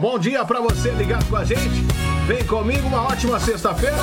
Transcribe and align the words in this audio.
Bom 0.00 0.16
dia 0.16 0.44
para 0.44 0.60
você 0.60 0.92
ligado 0.92 1.28
com 1.28 1.34
a 1.34 1.44
gente. 1.44 1.84
Vem 2.28 2.44
comigo, 2.44 2.86
uma 2.86 3.02
ótima 3.02 3.40
sexta-feira. 3.40 3.96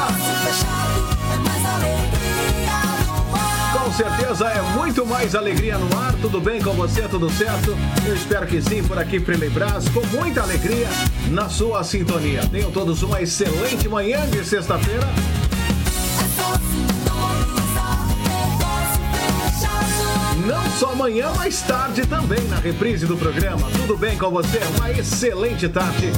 Com 3.71 3.93
certeza 3.93 4.45
é 4.49 4.61
muito 4.77 5.05
mais 5.05 5.35
alegria 5.35 5.77
no 5.77 5.97
ar. 5.97 6.13
Tudo 6.15 6.41
bem 6.41 6.61
com 6.61 6.73
você? 6.73 7.07
Tudo 7.07 7.29
certo? 7.29 7.77
Eu 8.05 8.13
espero 8.13 8.45
que 8.45 8.61
sim, 8.61 8.83
por 8.83 8.99
aqui 8.99 9.21
Prelei 9.21 9.49
Brás, 9.49 9.87
com 9.87 10.05
muita 10.07 10.41
alegria 10.41 10.89
na 11.29 11.47
sua 11.47 11.81
sintonia. 11.81 12.45
Tenham 12.45 12.71
todos 12.71 13.01
uma 13.01 13.21
excelente 13.21 13.87
manhã 13.87 14.29
de 14.29 14.43
sexta-feira. 14.43 15.07
Não 20.45 20.63
só 20.77 20.91
amanhã, 20.91 21.31
mas 21.35 21.61
tarde 21.63 22.05
também 22.05 22.39
na 22.47 22.57
reprise 22.57 23.07
do 23.07 23.17
programa. 23.17 23.67
Tudo 23.71 23.97
bem 23.97 24.15
com 24.15 24.29
você? 24.29 24.59
Uma 24.77 24.91
excelente 24.91 25.67
tarde 25.67 26.11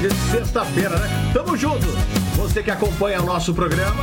de 0.00 0.32
sexta-feira, 0.32 0.98
né? 0.98 1.30
Tamo 1.32 1.56
junto. 1.56 1.86
Você 2.36 2.64
que 2.64 2.70
acompanha 2.70 3.22
o 3.22 3.26
nosso 3.26 3.54
programa. 3.54 4.02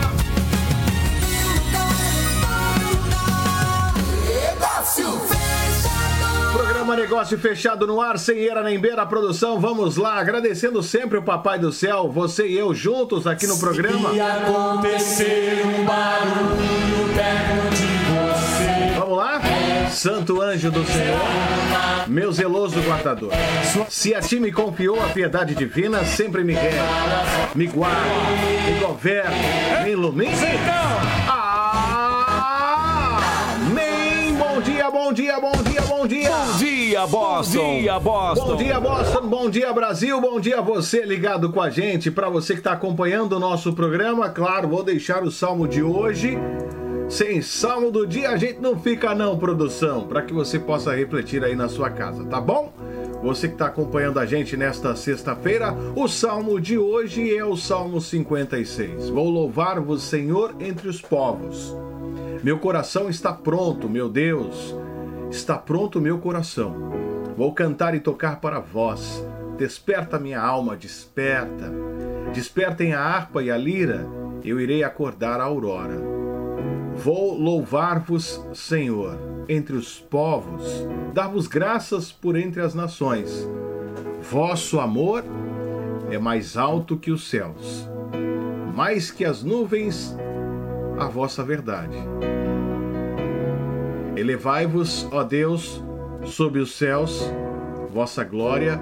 Programa 6.54 6.96
Negócio 6.96 7.38
Fechado 7.38 7.86
no 7.86 8.00
ar, 8.00 8.18
sem 8.18 8.48
era 8.48 8.64
nem 8.64 8.80
beira, 8.80 9.06
produção. 9.06 9.60
Vamos 9.60 9.98
lá, 9.98 10.18
agradecendo 10.18 10.82
sempre 10.82 11.18
o 11.18 11.24
Papai 11.24 11.60
do 11.60 11.74
Céu, 11.74 12.10
você 12.10 12.48
e 12.48 12.58
eu 12.58 12.74
juntos 12.74 13.28
aqui 13.28 13.46
no 13.48 13.60
programa. 13.60 14.14
Se 14.14 14.22
acontecer 14.22 15.62
um 15.66 15.84
barulho 15.84 17.14
perto 17.14 17.76
de. 17.76 17.95
Santo 19.96 20.42
anjo 20.42 20.70
do 20.70 20.86
Senhor, 20.86 21.18
meu 22.06 22.30
zeloso 22.30 22.82
guardador. 22.82 23.32
Se 23.88 24.14
a 24.14 24.20
ti 24.20 24.42
me 24.42 24.52
confiou 24.52 25.02
a 25.02 25.08
piedade 25.08 25.56
divina, 25.56 26.04
sempre 26.04 26.44
me 26.44 26.54
guia, 26.54 26.84
me 27.56 27.66
guarda, 27.66 28.02
me 28.68 28.78
governa, 28.78 29.32
me. 30.14 30.28
Amém! 33.62 34.36
Bom 34.38 34.62
dia, 34.62 34.92
bom 34.92 35.14
dia, 35.14 35.40
bom 35.40 35.64
dia, 35.64 35.82
bom 35.84 36.06
dia! 36.06 36.30
Bom 36.30 36.58
dia, 36.58 37.08
Boston. 37.08 37.64
Bom 37.64 37.80
dia, 37.80 38.00
Boston. 38.00 38.46
Bom 38.46 38.56
dia, 38.58 38.80
Boston. 38.82 39.28
Bom 39.28 39.50
dia, 39.50 39.74
Brasil. 39.74 40.20
Bom 40.20 40.42
dia, 40.42 40.62
você 40.62 41.06
ligado 41.06 41.54
com 41.54 41.62
a 41.62 41.70
gente. 41.70 42.12
Para 42.12 42.28
você 42.28 42.52
que 42.54 42.60
está 42.60 42.74
acompanhando 42.74 43.38
o 43.38 43.40
nosso 43.40 43.72
programa, 43.72 44.30
claro, 44.30 44.68
vou 44.68 44.84
deixar 44.84 45.24
o 45.24 45.32
salmo 45.32 45.66
de 45.70 45.82
hoje. 45.82 46.38
Sem 47.10 47.42
salmo 47.42 47.92
do 47.92 48.06
dia 48.06 48.32
a 48.32 48.38
gente 48.38 48.60
não 48.60 48.80
fica 48.80 49.14
não, 49.14 49.38
produção, 49.38 50.08
para 50.08 50.24
que 50.24 50.34
você 50.34 50.58
possa 50.58 50.96
refletir 50.96 51.44
aí 51.44 51.56
na 51.56 51.70
sua 51.70 51.90
casa, 51.90 52.26
tá 52.26 52.42
bom? 52.42 52.74
Você 53.22 53.48
que 53.48 53.54
está 53.54 53.68
acompanhando 53.68 54.20
a 54.20 54.26
gente 54.26 54.58
nesta 54.58 54.96
sexta-feira, 54.96 55.74
o 55.96 56.08
salmo 56.08 56.60
de 56.60 56.78
hoje 56.78 57.36
é 57.36 57.44
o 57.44 57.56
Salmo 57.56 58.02
56. 58.02 59.10
Vou 59.10 59.30
louvar-vos, 59.30 60.04
Senhor, 60.04 60.56
entre 60.60 60.88
os 60.88 61.02
povos. 61.02 61.76
Meu 62.44 62.60
coração 62.60 63.10
está 63.10 63.34
pronto, 63.34 63.90
meu 63.90 64.10
Deus. 64.10 64.76
Está 65.32 65.58
pronto 65.58 66.02
meu 66.02 66.20
coração. 66.20 66.92
Vou 67.38 67.54
cantar 67.54 67.96
e 67.96 68.00
tocar 68.00 68.40
para 68.40 68.60
vós. 68.60 69.26
Desperta 69.58 70.20
minha 70.20 70.40
alma, 70.40 70.76
desperta. 70.76 71.72
Despertem 72.34 72.94
a 72.94 73.02
harpa 73.02 73.42
e 73.42 73.50
a 73.50 73.58
lira. 73.58 74.08
Eu 74.44 74.60
irei 74.60 74.84
acordar 74.84 75.40
a 75.40 75.46
aurora. 75.46 76.25
Vou 76.96 77.38
louvar-vos, 77.38 78.42
Senhor, 78.54 79.18
entre 79.50 79.76
os 79.76 80.00
povos, 80.00 80.64
dar-vos 81.14 81.46
graças 81.46 82.12
por 82.12 82.36
entre 82.36 82.62
as 82.62 82.74
nações. 82.74 83.48
Vosso 84.32 84.80
amor 84.80 85.24
é 86.10 86.18
mais 86.18 86.58
alto 86.58 86.98
que 86.98 87.12
os 87.12 87.30
céus, 87.30 87.88
mais 88.74 89.12
que 89.12 89.26
as 89.26 89.44
nuvens, 89.44 90.16
a 90.98 91.08
vossa 91.08 91.44
verdade. 91.44 91.98
Elevai-vos, 94.16 95.08
ó 95.12 95.24
Deus, 95.24 95.84
sob 96.24 96.60
os 96.60 96.76
céus, 96.76 97.30
vossa 97.94 98.24
glória 98.24 98.80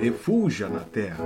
refulja 0.00 0.68
na 0.68 0.80
terra. 0.80 1.24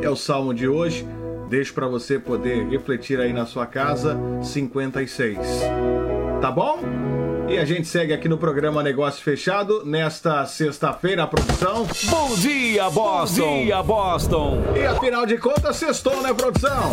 É 0.00 0.08
o 0.08 0.16
salmo 0.16 0.54
de 0.54 0.68
hoje. 0.68 1.06
Deixo 1.54 1.72
para 1.72 1.86
você 1.86 2.18
poder 2.18 2.66
refletir 2.66 3.20
aí 3.20 3.32
na 3.32 3.46
sua 3.46 3.64
casa 3.64 4.18
56. 4.42 5.38
Tá 6.40 6.50
bom? 6.50 6.80
E 7.48 7.56
a 7.56 7.64
gente 7.64 7.86
segue 7.86 8.12
aqui 8.12 8.28
no 8.28 8.36
programa 8.36 8.82
Negócio 8.82 9.22
Fechado 9.22 9.84
nesta 9.84 10.44
sexta-feira, 10.46 11.22
a 11.22 11.26
produção. 11.28 11.86
Bom 12.06 12.34
dia, 12.34 12.90
Boston. 12.90 13.40
Bom 13.40 13.62
dia, 13.62 13.82
Boston. 13.84 14.64
E 14.74 14.84
afinal 14.84 15.24
de 15.26 15.38
contas, 15.38 15.76
sextou, 15.76 16.20
né, 16.22 16.34
produção? 16.34 16.92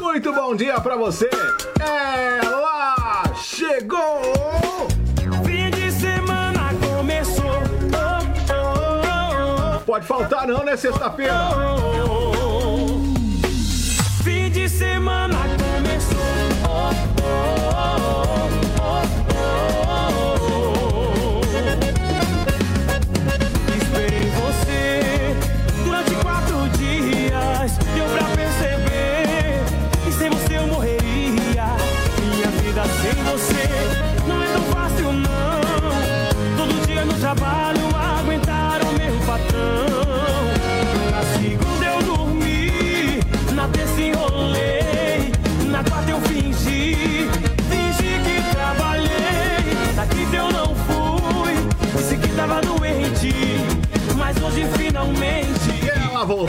Muito 0.00 0.32
bom 0.32 0.56
dia 0.56 0.80
para 0.80 0.96
você. 0.96 1.30
Ela 1.78 3.32
chegou! 3.36 4.88
Fim 5.46 5.70
de 5.70 5.92
semana 5.92 6.72
começou. 6.96 7.44
Oh, 7.94 9.76
oh, 9.76 9.80
Pode 9.86 10.04
faltar 10.04 10.48
não, 10.48 10.64
né, 10.64 10.76
sexta-feira? 10.76 12.23
Semana 14.78 15.43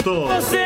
voltou. 0.06 0.28
Você 0.28 0.65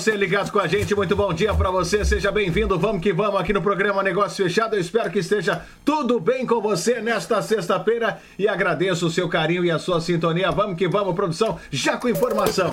você 0.00 0.16
ligado 0.16 0.50
com 0.50 0.58
a 0.58 0.66
gente, 0.66 0.94
muito 0.94 1.14
bom 1.14 1.30
dia 1.30 1.52
para 1.52 1.70
você, 1.70 2.02
seja 2.06 2.32
bem-vindo, 2.32 2.78
vamos 2.78 3.02
que 3.02 3.12
vamos 3.12 3.38
aqui 3.38 3.52
no 3.52 3.60
programa 3.60 4.02
Negócio 4.02 4.42
Fechado, 4.42 4.74
eu 4.74 4.80
espero 4.80 5.10
que 5.10 5.18
esteja 5.18 5.60
tudo 5.84 6.18
bem 6.18 6.46
com 6.46 6.58
você 6.58 7.02
nesta 7.02 7.42
sexta-feira 7.42 8.18
e 8.38 8.48
agradeço 8.48 9.06
o 9.06 9.10
seu 9.10 9.28
carinho 9.28 9.62
e 9.62 9.70
a 9.70 9.78
sua 9.78 10.00
sintonia, 10.00 10.50
vamos 10.50 10.78
que 10.78 10.88
vamos, 10.88 11.14
produção, 11.14 11.58
já 11.70 11.98
com 11.98 12.08
informação. 12.08 12.70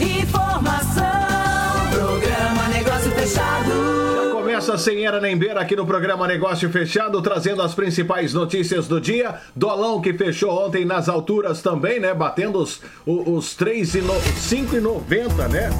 Informação, 0.00 1.02
programa 1.92 2.68
Negócio 2.68 3.10
Fechado. 3.10 4.00
Começa 4.30 4.76
sem 4.78 5.06
era 5.06 5.20
nem 5.20 5.36
beira 5.36 5.60
aqui 5.60 5.74
no 5.74 5.86
programa 5.86 6.28
Negócio 6.28 6.70
Fechado, 6.70 7.20
trazendo 7.22 7.62
as 7.62 7.74
principais 7.74 8.34
notícias 8.34 8.86
do 8.86 9.00
dia. 9.00 9.36
Dolão 9.56 10.00
que 10.00 10.12
fechou 10.12 10.66
ontem 10.66 10.84
nas 10.84 11.08
alturas 11.08 11.62
também, 11.62 11.98
né? 11.98 12.12
Batendo 12.12 12.58
os, 12.58 12.80
os, 13.06 13.26
os 13.26 13.56
5,90, 13.56 15.48
né? 15.48 15.70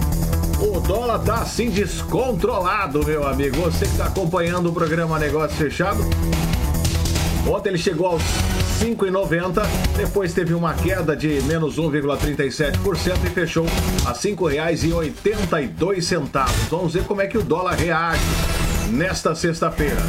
O 0.60 0.78
dólar 0.78 1.20
tá 1.20 1.36
assim 1.36 1.70
descontrolado, 1.70 3.02
meu 3.04 3.26
amigo. 3.26 3.56
Você 3.62 3.86
que 3.86 3.92
está 3.92 4.04
acompanhando 4.04 4.68
o 4.68 4.74
programa 4.74 5.18
Negócio 5.18 5.56
Fechado. 5.56 6.04
Ontem 7.48 7.70
ele 7.70 7.78
chegou 7.78 8.08
aos 8.08 8.22
5,90, 8.80 9.62
depois 9.96 10.34
teve 10.34 10.52
uma 10.52 10.74
queda 10.74 11.16
de 11.16 11.40
menos 11.44 11.78
1,37% 11.78 13.24
e 13.24 13.30
fechou 13.30 13.64
a 14.04 14.10
R$ 14.10 14.14
5,82. 14.14 16.46
Vamos 16.68 16.92
ver 16.92 17.04
como 17.04 17.22
é 17.22 17.26
que 17.26 17.38
o 17.38 17.42
dólar 17.42 17.76
reage 17.76 18.20
nesta 18.90 19.34
sexta-feira. 19.34 20.02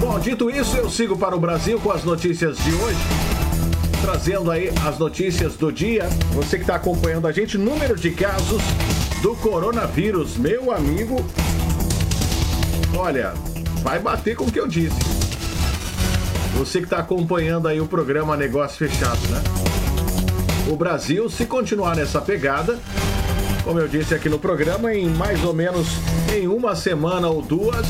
Bom, 0.00 0.18
dito 0.18 0.50
isso, 0.50 0.78
eu 0.78 0.88
sigo 0.88 1.18
para 1.18 1.36
o 1.36 1.38
Brasil 1.38 1.78
com 1.78 1.92
as 1.92 2.04
notícias 2.04 2.56
de 2.56 2.72
hoje. 2.72 2.96
Trazendo 4.00 4.50
aí 4.50 4.72
as 4.86 4.98
notícias 4.98 5.56
do 5.56 5.70
dia. 5.70 6.08
Você 6.32 6.56
que 6.56 6.62
está 6.62 6.76
acompanhando 6.76 7.26
a 7.26 7.32
gente, 7.32 7.58
número 7.58 7.96
de 7.96 8.12
casos 8.12 8.62
do 9.20 9.36
coronavírus. 9.36 10.36
Meu 10.36 10.72
amigo, 10.72 11.24
olha, 12.96 13.34
vai 13.82 13.98
bater 13.98 14.34
com 14.34 14.44
o 14.44 14.52
que 14.52 14.58
eu 14.58 14.66
disse. 14.66 14.98
Você 16.56 16.78
que 16.78 16.84
está 16.84 16.98
acompanhando 16.98 17.68
aí 17.68 17.80
o 17.80 17.86
programa 17.86 18.36
Negócio 18.36 18.78
Fechado, 18.78 19.20
né? 19.28 19.42
O 20.70 20.76
Brasil, 20.76 21.28
se 21.28 21.46
continuar 21.46 21.96
nessa 21.96 22.20
pegada, 22.20 22.78
como 23.64 23.78
eu 23.78 23.88
disse 23.88 24.14
aqui 24.14 24.28
no 24.28 24.38
programa, 24.38 24.94
em 24.94 25.08
mais 25.08 25.44
ou 25.44 25.52
menos 25.52 25.86
em 26.34 26.46
uma 26.46 26.74
semana 26.74 27.28
ou 27.28 27.42
duas, 27.42 27.86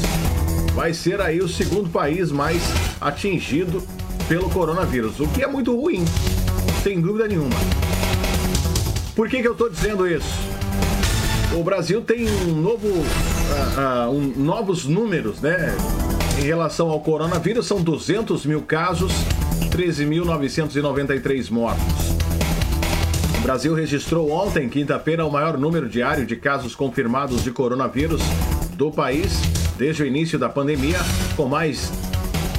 vai 0.75 0.93
ser 0.93 1.21
aí 1.21 1.41
o 1.41 1.49
segundo 1.49 1.91
país 1.91 2.31
mais 2.31 2.63
atingido 3.01 3.83
pelo 4.29 4.49
coronavírus, 4.51 5.19
o 5.21 5.29
que 5.29 5.43
é 5.43 5.47
muito 5.47 5.79
ruim, 5.79 6.05
sem 6.83 7.01
dúvida 7.01 7.29
nenhuma. 7.29 7.57
Por 9.15 9.29
que, 9.29 9.43
que 9.43 9.49
eu 9.49 9.53
estou 9.53 9.69
dizendo 9.69 10.07
isso? 10.07 10.50
O 11.53 11.65
Brasil 11.65 12.01
tem 12.01 12.29
um 12.29 12.55
novo, 12.55 12.87
uh, 12.87 13.03
uh, 14.07 14.11
um, 14.11 14.33
novos 14.37 14.85
números, 14.85 15.41
né? 15.41 15.75
Em 16.39 16.45
relação 16.45 16.91
ao 16.91 17.01
coronavírus, 17.01 17.67
são 17.67 17.83
200 17.83 18.47
mil 18.47 18.63
casos, 18.63 19.13
13.993 19.71 21.51
mortos. 21.51 21.83
O 23.39 23.41
Brasil 23.43 23.75
registrou 23.75 24.31
ontem, 24.31 24.69
quinta-feira, 24.69 25.27
o 25.27 25.33
maior 25.33 25.59
número 25.59 25.89
diário 25.89 26.25
de 26.25 26.37
casos 26.37 26.77
confirmados 26.77 27.43
de 27.43 27.51
coronavírus 27.51 28.23
do 28.75 28.93
país 28.93 29.41
desde 29.77 30.05
o 30.05 30.07
início 30.07 30.39
da 30.39 30.49
pandemia, 30.49 31.01
com 31.37 31.47
mais 31.47 31.91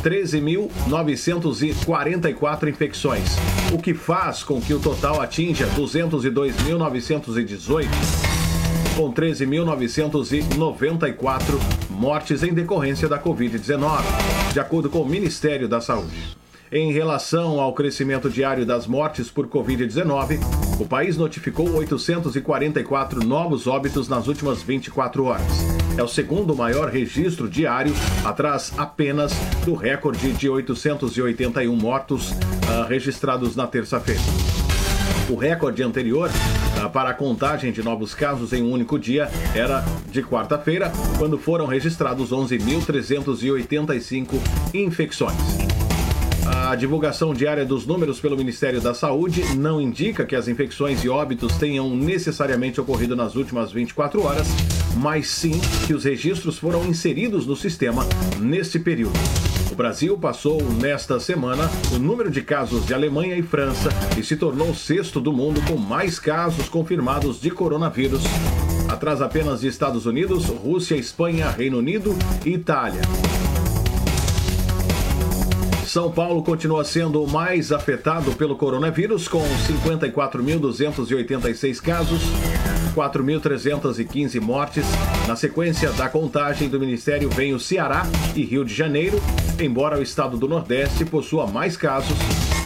13.944 0.04 2.68
infecções, 2.68 3.38
o 3.72 3.78
que 3.78 3.94
faz 3.94 4.44
com 4.44 4.60
que 4.60 4.74
o 4.74 4.80
total 4.80 5.22
atinja 5.22 5.66
202.918 5.78 8.31
com 9.02 9.12
13.994 9.12 11.60
mortes 11.90 12.44
em 12.44 12.54
decorrência 12.54 13.10
da 13.10 13.18
Covid-19, 13.18 14.04
de 14.54 14.60
acordo 14.60 14.92
com 14.92 15.02
o 15.02 15.10
Ministério 15.10 15.68
da 15.68 15.82
Saúde. 15.82 16.38
Em 16.72 16.94
relação 16.94 17.60
ao 17.60 17.74
crescimento 17.74 18.30
diário 18.30 18.64
das 18.64 18.86
mortes 18.86 19.32
por 19.32 19.48
Covid-19, 19.48 20.38
o 20.80 20.86
país 20.86 21.18
notificou 21.18 21.68
844 21.74 23.26
novos 23.26 23.66
óbitos 23.66 24.08
nas 24.08 24.28
últimas 24.28 24.62
24 24.62 25.26
horas. 25.26 25.52
É 25.98 26.04
o 26.04 26.08
segundo 26.08 26.56
maior 26.56 26.88
registro 26.88 27.50
diário, 27.50 27.96
atrás 28.24 28.72
apenas 28.78 29.34
do 29.66 29.74
recorde 29.74 30.32
de 30.32 30.48
881 30.48 31.76
mortos 31.76 32.30
uh, 32.30 32.86
registrados 32.88 33.56
na 33.56 33.66
terça-feira. 33.66 34.22
O 35.28 35.36
recorde 35.36 35.82
anterior 35.82 36.30
para 36.90 37.10
a 37.10 37.14
contagem 37.14 37.72
de 37.72 37.84
novos 37.84 38.14
casos 38.14 38.54
em 38.54 38.64
um 38.64 38.72
único 38.72 38.98
dia 38.98 39.30
era 39.56 39.84
de 40.10 40.22
quarta-feira, 40.22 40.92
quando 41.18 41.38
foram 41.38 41.66
registrados 41.66 42.32
11.385 42.32 44.36
infecções. 44.74 45.38
A 46.46 46.76
divulgação 46.76 47.34
diária 47.34 47.66
dos 47.66 47.86
números 47.86 48.20
pelo 48.20 48.36
Ministério 48.36 48.82
da 48.82 48.94
Saúde 48.94 49.56
não 49.56 49.80
indica 49.80 50.26
que 50.26 50.36
as 50.36 50.48
infecções 50.48 51.04
e 51.04 51.10
óbitos 51.10 51.56
tenham 51.58 51.96
necessariamente 51.96 52.82
ocorrido 52.82 53.16
nas 53.16 53.36
últimas 53.36 53.72
24 53.72 54.24
horas, 54.24 54.48
mas 54.98 55.28
sim 55.28 55.60
que 55.86 55.94
os 55.94 56.04
registros 56.04 56.58
foram 56.58 56.84
inseridos 56.86 57.46
no 57.46 57.56
sistema 57.56 58.06
neste 58.40 58.80
período. 58.80 59.51
O 59.72 59.76
Brasil 59.76 60.18
passou 60.18 60.62
nesta 60.62 61.18
semana 61.18 61.64
o 61.96 61.98
número 61.98 62.30
de 62.30 62.42
casos 62.42 62.86
de 62.86 62.94
Alemanha 62.94 63.38
e 63.38 63.42
França 63.42 63.90
e 64.20 64.24
se 64.24 64.36
tornou 64.36 64.72
o 64.72 64.76
sexto 64.76 65.22
do 65.22 65.32
mundo 65.32 65.62
com 65.66 65.78
mais 65.78 66.20
casos 66.20 66.68
confirmados 66.68 67.40
de 67.40 67.50
coronavírus, 67.50 68.22
atrás 68.90 69.22
apenas 69.22 69.62
de 69.62 69.68
Estados 69.68 70.06
Unidos, 70.06 70.48
Rússia, 70.48 70.96
Espanha, 70.96 71.50
Reino 71.50 71.78
Unido 71.78 72.14
e 72.46 72.50
Itália. 72.50 73.02
São 75.92 76.10
Paulo 76.10 76.42
continua 76.42 76.86
sendo 76.86 77.22
o 77.22 77.30
mais 77.30 77.74
afetado 77.74 78.32
pelo 78.32 78.56
coronavírus, 78.56 79.28
com 79.28 79.42
54.286 79.42 81.82
casos, 81.82 82.22
4.315 82.96 84.40
mortes. 84.40 84.86
Na 85.28 85.36
sequência 85.36 85.92
da 85.92 86.08
contagem 86.08 86.70
do 86.70 86.80
Ministério 86.80 87.30
vem 87.30 87.54
o 87.54 87.60
Ceará 87.60 88.04
e 88.34 88.46
Rio 88.46 88.64
de 88.64 88.74
Janeiro, 88.74 89.22
embora 89.60 90.00
o 90.00 90.02
estado 90.02 90.38
do 90.38 90.48
Nordeste 90.48 91.04
possua 91.04 91.46
mais 91.46 91.76
casos, 91.76 92.16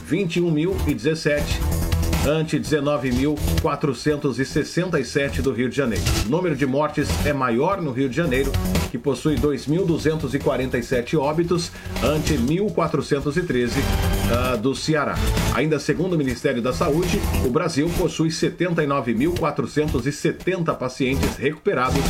21.017 0.07 1.84
ante 2.27 2.59
19.467 2.59 5.41
do 5.41 5.51
Rio 5.51 5.69
de 5.69 5.75
Janeiro. 5.75 6.03
O 6.25 6.29
número 6.29 6.55
de 6.55 6.65
mortes 6.65 7.07
é 7.25 7.31
maior 7.31 7.79
no 7.81 7.91
Rio 7.91 8.09
de 8.09 8.15
Janeiro, 8.15 8.51
que 8.89 8.97
possui 8.97 9.35
2.247 9.35 11.19
óbitos, 11.19 11.71
ante 12.03 12.33
1.413 12.33 13.73
uh, 13.75 14.57
do 14.57 14.73
Ceará. 14.73 15.13
Ainda 15.53 15.77
segundo 15.79 16.13
o 16.13 16.17
Ministério 16.17 16.63
da 16.63 16.73
Saúde, 16.73 17.21
o 17.45 17.49
Brasil 17.49 17.91
possui 17.97 18.29
79.470 18.29 20.75
pacientes 20.75 21.37
recuperados 21.37 22.01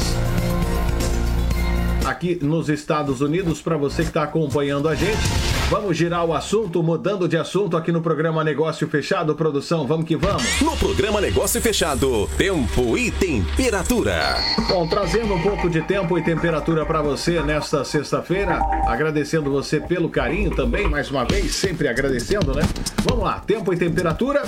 aqui 2.04 2.38
nos 2.42 2.68
Estados 2.68 3.20
Unidos 3.20 3.60
para 3.60 3.76
você 3.76 4.02
que 4.02 4.08
está 4.08 4.22
acompanhando 4.22 4.88
a 4.88 4.94
gente. 4.94 5.55
Vamos 5.68 5.96
girar 5.96 6.24
o 6.24 6.32
assunto, 6.32 6.80
mudando 6.80 7.28
de 7.28 7.36
assunto 7.36 7.76
aqui 7.76 7.90
no 7.90 8.00
programa 8.00 8.44
Negócio 8.44 8.86
Fechado, 8.86 9.34
produção. 9.34 9.84
Vamos 9.84 10.06
que 10.06 10.14
vamos. 10.14 10.60
No 10.60 10.76
programa 10.76 11.20
Negócio 11.20 11.60
Fechado, 11.60 12.30
tempo 12.38 12.96
e 12.96 13.10
temperatura. 13.10 14.36
Bom, 14.68 14.86
trazendo 14.86 15.34
um 15.34 15.42
pouco 15.42 15.68
de 15.68 15.82
tempo 15.82 16.16
e 16.16 16.22
temperatura 16.22 16.86
para 16.86 17.02
você 17.02 17.42
nesta 17.42 17.84
sexta-feira, 17.84 18.60
agradecendo 18.86 19.50
você 19.50 19.80
pelo 19.80 20.08
carinho 20.08 20.54
também, 20.54 20.88
mais 20.88 21.10
uma 21.10 21.24
vez, 21.24 21.56
sempre 21.56 21.88
agradecendo, 21.88 22.54
né? 22.54 22.62
Vamos 23.02 23.24
lá, 23.24 23.40
tempo 23.40 23.72
e 23.74 23.76
temperatura. 23.76 24.44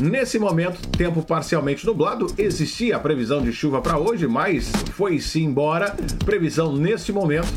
Nesse 0.00 0.38
momento, 0.38 0.80
tempo 0.88 1.22
parcialmente 1.22 1.84
nublado. 1.84 2.26
Existia 2.38 2.96
a 2.96 2.98
previsão 2.98 3.42
de 3.42 3.52
chuva 3.52 3.82
para 3.82 3.98
hoje, 3.98 4.26
mas 4.26 4.72
foi-se 4.94 5.42
embora. 5.42 5.94
Previsão 6.24 6.74
nesse 6.74 7.12
momento 7.12 7.52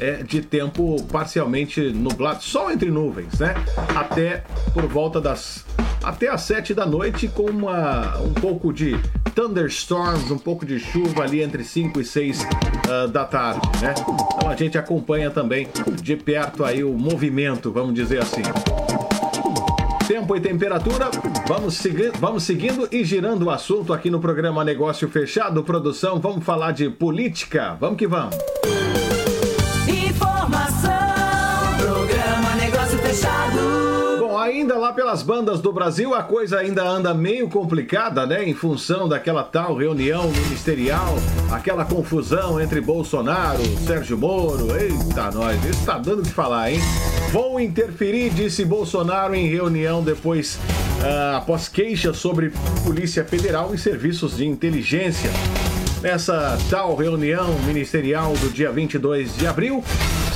é 0.00 0.22
de 0.22 0.40
tempo 0.40 1.02
parcialmente 1.10 1.80
nublado, 1.90 2.44
sol 2.44 2.70
entre 2.70 2.88
nuvens, 2.88 3.40
né? 3.40 3.54
Até 3.96 4.44
por 4.72 4.86
volta 4.86 5.20
das 5.20 5.64
até 6.04 6.28
às 6.28 6.42
7 6.42 6.72
da 6.72 6.86
noite 6.86 7.26
com 7.26 7.50
uma, 7.50 8.16
um 8.20 8.32
pouco 8.32 8.72
de 8.72 8.96
thunderstorms, 9.34 10.30
um 10.30 10.38
pouco 10.38 10.64
de 10.64 10.78
chuva 10.78 11.24
ali 11.24 11.42
entre 11.42 11.64
5 11.64 12.00
e 12.00 12.04
6 12.04 12.40
uh, 12.40 12.44
ah, 12.88 13.06
da 13.08 13.24
tarde, 13.24 13.68
né? 13.82 13.94
Então 13.98 14.48
a 14.48 14.54
gente 14.54 14.78
acompanha 14.78 15.30
também 15.30 15.68
de 16.00 16.16
perto 16.16 16.64
aí 16.64 16.84
o 16.84 16.92
movimento, 16.92 17.72
vamos 17.72 17.94
dizer 17.94 18.22
assim 18.22 18.42
tempo 20.18 20.36
e 20.36 20.40
temperatura. 20.40 21.10
Vamos, 21.46 21.74
segui 21.74 22.10
vamos 22.18 22.42
seguindo 22.42 22.88
e 22.90 23.04
girando 23.04 23.44
o 23.44 23.50
assunto 23.50 23.92
aqui 23.92 24.10
no 24.10 24.20
programa 24.20 24.64
Negócio 24.64 25.08
Fechado. 25.08 25.62
Produção, 25.62 26.18
vamos 26.18 26.44
falar 26.44 26.72
de 26.72 26.90
política. 26.90 27.76
Vamos 27.80 27.98
que 27.98 28.06
vamos. 28.06 28.36
Ainda 34.58 34.76
lá 34.76 34.92
pelas 34.92 35.22
bandas 35.22 35.60
do 35.60 35.72
Brasil, 35.72 36.14
a 36.14 36.22
coisa 36.22 36.58
ainda 36.58 36.82
anda 36.82 37.14
meio 37.14 37.48
complicada, 37.48 38.26
né? 38.26 38.44
Em 38.44 38.54
função 38.54 39.08
daquela 39.08 39.44
tal 39.44 39.76
reunião 39.76 40.28
ministerial, 40.30 41.14
aquela 41.50 41.84
confusão 41.84 42.60
entre 42.60 42.80
Bolsonaro, 42.80 43.62
Sérgio 43.86 44.18
Moro. 44.18 44.76
Eita, 44.76 45.30
nós, 45.30 45.64
isso 45.64 45.86
tá 45.86 45.96
dando 45.96 46.22
que 46.22 46.30
falar, 46.30 46.72
hein? 46.72 46.80
Vou 47.30 47.60
interferir, 47.60 48.30
disse 48.30 48.64
Bolsonaro 48.64 49.32
em 49.32 49.46
reunião 49.46 50.02
depois, 50.02 50.56
uh, 50.56 51.36
após 51.36 51.68
queixa 51.68 52.12
sobre 52.12 52.52
Polícia 52.84 53.24
Federal 53.24 53.72
e 53.72 53.78
serviços 53.78 54.36
de 54.36 54.44
inteligência. 54.44 55.30
Nessa 56.02 56.58
tal 56.68 56.96
reunião 56.96 57.52
ministerial 57.60 58.32
do 58.34 58.48
dia 58.48 58.72
22 58.72 59.36
de 59.36 59.46
abril, 59.46 59.84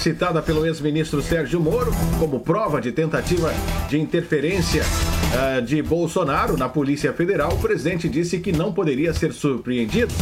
citada 0.02 0.42
pelo 0.42 0.66
ex-ministro 0.66 1.23
Sérgio 1.23 1.61
Moro 1.61 1.92
como 2.18 2.40
prova 2.40 2.80
de 2.80 2.90
tentativa 2.90 3.54
de 3.88 4.00
interferência 4.00 4.82
uh, 4.82 5.62
de 5.62 5.80
Bolsonaro 5.80 6.56
na 6.56 6.68
Polícia 6.68 7.12
Federal, 7.12 7.52
o 7.52 7.59
presidente 7.59 8.09
disse 8.09 8.40
que 8.40 8.50
não 8.50 8.73
poderia 8.73 9.14
ser 9.14 9.32
surpreendido. 9.32 10.12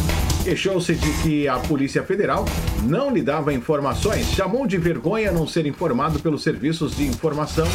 Queixou-se 0.43 0.93
de 0.93 1.11
que 1.23 1.47
a 1.47 1.57
Polícia 1.57 2.03
Federal 2.03 2.45
não 2.83 3.11
lhe 3.11 3.23
dava 3.23 3.51
informações, 3.53 4.27
chamou 4.27 4.67
de 4.67 4.77
vergonha 4.77 5.31
não 5.31 5.47
ser 5.47 5.65
informado 5.65 6.19
pelos 6.19 6.43
serviços 6.43 6.95
de 6.95 7.05
informação 7.05 7.67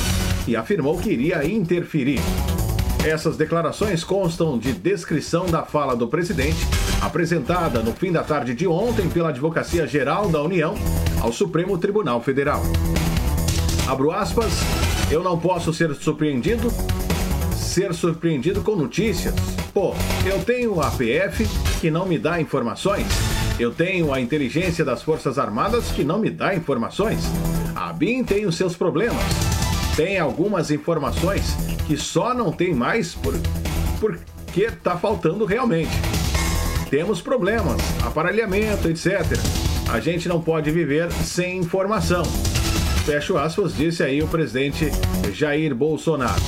e 0.47 0.55
afirmou 0.55 0.99
que 0.99 1.11
iria 1.11 1.45
interferir. 1.45 2.21
Essas 3.05 3.37
declarações 3.37 4.05
constam 4.05 4.59
de 4.59 4.73
descrição 4.73 5.47
da 5.47 5.65
fala 5.65 5.97
do 5.97 6.07
presidente, 6.07 6.59
apresentada 7.01 7.83
no 7.83 7.93
fim 7.93 8.13
da 8.13 8.23
tarde 8.23 8.55
de 8.55 8.67
ontem 8.67 9.09
pela 9.09 9.29
Advocacia 9.29 9.87
Geral 9.87 10.29
da 10.29 10.43
União 10.43 10.75
ao 11.21 11.33
Supremo 11.33 11.77
Tribunal 11.79 12.21
Federal. 12.21 12.63
Abro 13.87 14.11
aspas, 14.11 14.53
eu 15.11 15.23
não 15.23 15.39
posso 15.39 15.73
ser 15.73 15.95
surpreendido, 15.95 16.73
ser 17.55 17.95
surpreendido 17.95 18.61
com 18.63 18.75
notícias. 18.75 19.35
Pô, 19.73 19.95
eu 20.25 20.43
tenho 20.45 20.81
a 20.81 20.91
PF 20.91 21.47
que 21.81 21.91
não 21.91 22.07
me 22.07 22.19
dá 22.19 22.41
informações. 22.41 23.07
Eu 23.59 23.73
tenho 23.73 24.13
a 24.13 24.21
inteligência 24.21 24.85
das 24.85 25.03
Forças 25.03 25.39
Armadas 25.39 25.91
que 25.93 26.03
não 26.03 26.19
me 26.19 26.31
dá 26.31 26.55
informações. 26.55 27.21
A 27.75 27.93
BIM 27.93 28.25
tem 28.25 28.47
os 28.47 28.57
seus 28.57 28.77
problemas. 28.77 29.23
Tem 29.95 30.19
algumas 30.19 30.71
informações 30.71 31.57
que 31.87 31.97
só 31.97 32.35
não 32.35 32.53
tem 32.53 32.75
mais 32.75 33.15
por, 33.15 33.35
porque 34.01 34.63
está 34.63 34.97
faltando 34.99 35.45
realmente. 35.45 36.16
Temos 36.91 37.21
problemas, 37.21 37.77
aparelhamento, 38.05 38.89
etc. 38.89 39.23
A 39.93 39.99
gente 39.99 40.29
não 40.29 40.41
pode 40.41 40.71
viver 40.71 41.11
sem 41.13 41.59
informação. 41.59 42.25
Fecho 43.05 43.37
aspas, 43.37 43.77
disse 43.77 44.03
aí 44.03 44.23
o 44.23 44.29
presidente 44.29 44.91
Jair 45.33 45.75
Bolsonaro. 45.75 46.43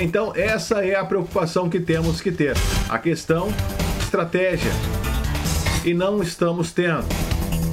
Então, 0.00 0.32
essa 0.34 0.84
é 0.84 0.96
a 0.96 1.04
preocupação 1.04 1.68
que 1.68 1.78
temos 1.78 2.20
que 2.20 2.32
ter. 2.32 2.56
A 2.88 2.98
questão 2.98 3.48
estratégia. 4.00 4.70
E 5.84 5.94
não 5.94 6.22
estamos 6.22 6.72
tendo. 6.72 7.06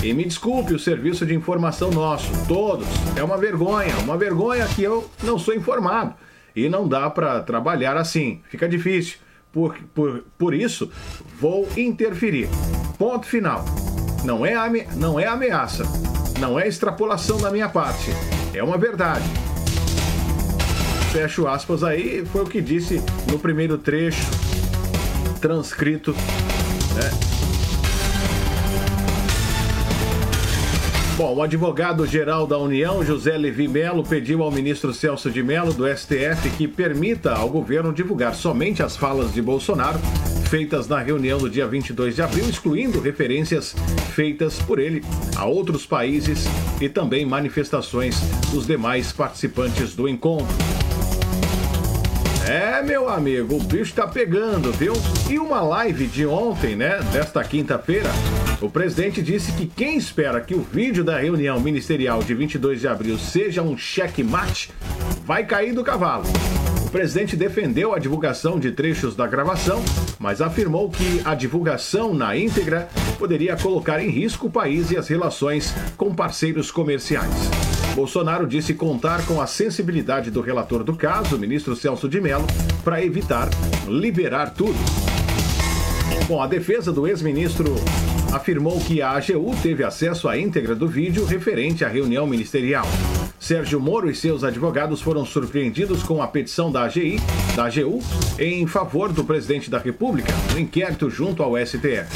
E 0.03 0.13
me 0.13 0.23
desculpe 0.23 0.73
o 0.73 0.79
serviço 0.79 1.25
de 1.25 1.35
informação 1.35 1.91
nosso, 1.91 2.31
todos. 2.47 2.87
É 3.15 3.23
uma 3.23 3.37
vergonha, 3.37 3.95
uma 3.97 4.17
vergonha 4.17 4.65
que 4.67 4.81
eu 4.81 5.09
não 5.23 5.37
sou 5.37 5.53
informado. 5.53 6.13
E 6.55 6.69
não 6.69 6.87
dá 6.87 7.09
para 7.09 7.41
trabalhar 7.41 7.97
assim, 7.97 8.41
fica 8.49 8.67
difícil. 8.67 9.17
Por, 9.51 9.77
por, 9.93 10.23
por 10.37 10.53
isso, 10.53 10.91
vou 11.39 11.67
interferir. 11.75 12.49
Ponto 12.97 13.25
final. 13.25 13.65
Não 14.23 14.45
é, 14.45 14.53
ame, 14.53 14.85
não 14.95 15.19
é 15.19 15.25
ameaça, 15.25 15.83
não 16.39 16.59
é 16.59 16.67
extrapolação 16.67 17.37
da 17.37 17.49
minha 17.49 17.69
parte, 17.69 18.11
é 18.53 18.61
uma 18.61 18.77
verdade. 18.77 19.23
Fecho 21.11 21.47
aspas 21.47 21.83
aí, 21.83 22.25
foi 22.25 22.43
o 22.43 22.45
que 22.45 22.61
disse 22.61 23.01
no 23.31 23.39
primeiro 23.39 23.77
trecho 23.77 24.27
transcrito 25.39 26.13
né, 26.13 27.28
Bom, 31.19 31.35
o 31.35 31.43
advogado-geral 31.43 32.47
da 32.47 32.57
União, 32.57 33.03
José 33.03 33.37
Levi 33.37 33.67
Melo, 33.67 34.05
pediu 34.05 34.41
ao 34.41 34.49
ministro 34.49 34.93
Celso 34.93 35.29
de 35.29 35.43
Mello, 35.43 35.73
do 35.73 35.85
STF, 35.85 36.49
que 36.55 36.65
permita 36.65 37.33
ao 37.33 37.49
governo 37.49 37.91
divulgar 37.91 38.33
somente 38.33 38.81
as 38.81 38.95
falas 38.95 39.33
de 39.33 39.41
Bolsonaro 39.41 39.99
feitas 40.49 40.87
na 40.87 40.97
reunião 40.97 41.37
do 41.37 41.49
dia 41.49 41.67
22 41.67 42.15
de 42.15 42.21
abril, 42.21 42.47
excluindo 42.49 43.01
referências 43.01 43.75
feitas 44.15 44.59
por 44.59 44.79
ele 44.79 45.03
a 45.35 45.43
outros 45.43 45.85
países 45.85 46.45
e 46.79 46.87
também 46.87 47.25
manifestações 47.25 48.17
dos 48.49 48.65
demais 48.65 49.11
participantes 49.11 49.93
do 49.93 50.07
encontro. 50.07 50.47
É, 52.47 52.81
meu 52.81 53.09
amigo, 53.09 53.57
o 53.57 53.59
bicho 53.61 53.93
tá 53.93 54.07
pegando, 54.07 54.71
viu? 54.71 54.93
E 55.29 55.37
uma 55.37 55.59
live 55.59 56.07
de 56.07 56.25
ontem, 56.25 56.77
né, 56.77 56.97
desta 57.11 57.43
quinta-feira, 57.43 58.09
o 58.61 58.69
presidente 58.69 59.21
disse 59.21 59.53
que 59.53 59.65
quem 59.65 59.97
espera 59.97 60.41
que 60.41 60.53
o 60.53 60.61
vídeo 60.61 61.03
da 61.03 61.17
reunião 61.17 61.59
ministerial 61.59 62.21
de 62.21 62.33
22 62.33 62.81
de 62.81 62.87
abril 62.87 63.17
seja 63.17 63.61
um 63.61 63.77
checkmate 63.77 64.71
vai 65.23 65.45
cair 65.45 65.73
do 65.73 65.83
cavalo. 65.83 66.25
O 66.85 66.89
presidente 66.89 67.37
defendeu 67.37 67.93
a 67.93 67.99
divulgação 67.99 68.59
de 68.59 68.71
trechos 68.71 69.15
da 69.15 69.27
gravação, 69.27 69.81
mas 70.17 70.41
afirmou 70.41 70.89
que 70.89 71.21
a 71.23 71.35
divulgação 71.35 72.13
na 72.13 72.35
íntegra 72.35 72.89
poderia 73.17 73.55
colocar 73.55 74.03
em 74.03 74.09
risco 74.09 74.47
o 74.47 74.51
país 74.51 74.91
e 74.91 74.97
as 74.97 75.07
relações 75.07 75.73
com 75.95 76.13
parceiros 76.13 76.71
comerciais. 76.71 77.33
Bolsonaro 77.95 78.47
disse 78.47 78.73
contar 78.73 79.25
com 79.25 79.39
a 79.39 79.47
sensibilidade 79.47 80.31
do 80.31 80.41
relator 80.41 80.83
do 80.83 80.95
caso, 80.95 81.35
o 81.35 81.39
ministro 81.39 81.75
Celso 81.75 82.09
de 82.09 82.19
Mello, 82.19 82.47
para 82.83 83.03
evitar 83.03 83.49
liberar 83.87 84.53
tudo. 84.53 84.77
Bom, 86.27 86.41
a 86.41 86.47
defesa 86.47 86.91
do 86.91 87.07
ex-ministro 87.07 87.75
afirmou 88.31 88.79
que 88.79 89.01
a 89.01 89.11
AGU 89.11 89.55
teve 89.61 89.83
acesso 89.83 90.27
à 90.27 90.37
íntegra 90.37 90.75
do 90.75 90.87
vídeo 90.87 91.25
referente 91.25 91.83
à 91.83 91.87
reunião 91.87 92.27
ministerial. 92.27 92.85
Sérgio 93.39 93.79
Moro 93.79 94.09
e 94.09 94.15
seus 94.15 94.43
advogados 94.43 95.01
foram 95.01 95.25
surpreendidos 95.25 96.03
com 96.03 96.21
a 96.21 96.27
petição 96.27 96.71
da 96.71 96.83
AGI, 96.83 97.19
da 97.55 97.65
AGU, 97.65 97.99
em 98.37 98.67
favor 98.67 99.11
do 99.11 99.23
presidente 99.23 99.69
da 99.69 99.79
República, 99.79 100.33
no 100.51 100.59
inquérito 100.59 101.09
junto 101.09 101.41
ao 101.41 101.57
STF. 101.57 102.07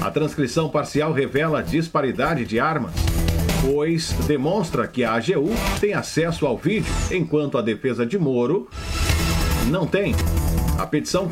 A 0.00 0.10
transcrição 0.10 0.68
parcial 0.68 1.12
revela 1.12 1.62
disparidade 1.62 2.44
de 2.44 2.60
armas, 2.60 2.92
pois 3.62 4.12
demonstra 4.26 4.86
que 4.86 5.04
a 5.04 5.14
AGU 5.14 5.50
tem 5.80 5.94
acesso 5.94 6.44
ao 6.44 6.58
vídeo, 6.58 6.92
enquanto 7.10 7.56
a 7.56 7.62
defesa 7.62 8.04
de 8.04 8.18
Moro 8.18 8.68
não 9.70 9.86
tem. 9.86 10.14
A 10.78 10.86
petição 10.86 11.28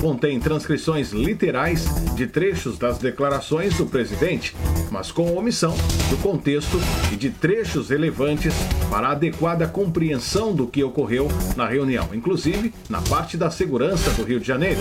contém 0.00 0.38
transcrições 0.38 1.12
literais 1.12 1.86
de 2.14 2.26
trechos 2.26 2.78
das 2.78 2.98
declarações 2.98 3.76
do 3.76 3.86
presidente, 3.86 4.54
mas 4.90 5.10
com 5.10 5.34
omissão 5.34 5.74
do 6.10 6.16
contexto 6.18 6.78
e 7.10 7.16
de 7.16 7.30
trechos 7.30 7.88
relevantes 7.88 8.54
para 8.90 9.08
a 9.08 9.12
adequada 9.12 9.66
compreensão 9.66 10.54
do 10.54 10.66
que 10.66 10.84
ocorreu 10.84 11.28
na 11.56 11.66
reunião, 11.66 12.08
inclusive 12.12 12.72
na 12.88 13.00
parte 13.00 13.36
da 13.36 13.50
segurança 13.50 14.10
do 14.10 14.24
Rio 14.24 14.38
de 14.38 14.46
Janeiro, 14.46 14.80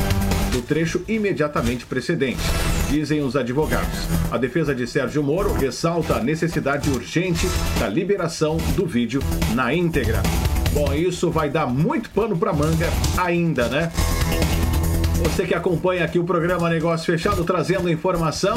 do 0.52 0.62
trecho 0.62 1.02
imediatamente 1.08 1.86
precedente, 1.86 2.42
dizem 2.90 3.22
os 3.22 3.38
advogados. 3.38 4.08
A 4.30 4.38
defesa 4.38 4.76
de 4.76 4.86
Sérgio 4.86 5.24
Moro 5.24 5.54
ressalta 5.54 6.16
a 6.16 6.24
necessidade 6.24 6.90
urgente 6.90 7.48
da 7.80 7.88
liberação 7.88 8.58
do 8.76 8.86
vídeo 8.86 9.22
na 9.56 9.74
íntegra. 9.74 10.22
Bom, 10.74 10.94
isso 10.94 11.30
vai 11.30 11.50
dar 11.50 11.68
muito 11.68 12.10
pano 12.10 12.38
para 12.38 12.54
manga 12.54 12.90
ainda, 13.18 13.68
né? 13.68 13.92
Você 15.24 15.46
que 15.46 15.54
acompanha 15.54 16.04
aqui 16.04 16.18
o 16.18 16.24
programa 16.24 16.70
Negócio 16.70 17.06
Fechado, 17.06 17.44
trazendo 17.44 17.90
informação 17.90 18.56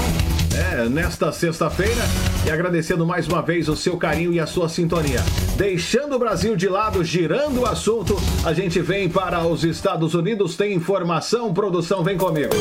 né, 0.54 0.88
nesta 0.88 1.30
sexta-feira 1.30 2.02
e 2.46 2.50
agradecendo 2.50 3.04
mais 3.04 3.28
uma 3.28 3.42
vez 3.42 3.68
o 3.68 3.76
seu 3.76 3.96
carinho 3.96 4.32
e 4.32 4.40
a 4.40 4.46
sua 4.46 4.68
sintonia. 4.68 5.20
Deixando 5.56 6.16
o 6.16 6.18
Brasil 6.18 6.56
de 6.56 6.68
lado, 6.68 7.04
girando 7.04 7.60
o 7.60 7.66
assunto, 7.66 8.16
a 8.44 8.52
gente 8.52 8.80
vem 8.80 9.08
para 9.08 9.46
os 9.46 9.62
Estados 9.62 10.14
Unidos. 10.14 10.56
Tem 10.56 10.72
informação, 10.72 11.52
produção, 11.52 12.02
vem 12.02 12.16
comigo. 12.16 12.54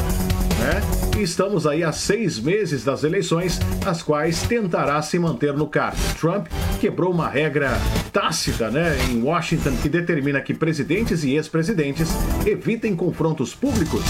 né? 0.68 0.82
Estamos 1.18 1.66
aí 1.66 1.82
há 1.82 1.92
seis 1.92 2.38
meses 2.38 2.84
das 2.84 3.02
eleições, 3.02 3.58
as 3.86 4.02
quais 4.02 4.42
tentará 4.42 5.00
se 5.00 5.18
manter 5.18 5.54
no 5.54 5.66
cargo. 5.66 5.96
Trump 6.20 6.46
quebrou 6.78 7.10
uma 7.10 7.28
regra 7.28 7.70
tácita, 8.12 8.70
né, 8.70 8.96
em 9.10 9.22
Washington 9.22 9.72
que 9.82 9.88
determina 9.88 10.40
que 10.40 10.52
presidentes 10.52 11.24
e 11.24 11.32
ex-presidentes 11.32 12.10
evitem 12.46 12.94
confrontos 12.94 13.54
públicos 13.54 14.02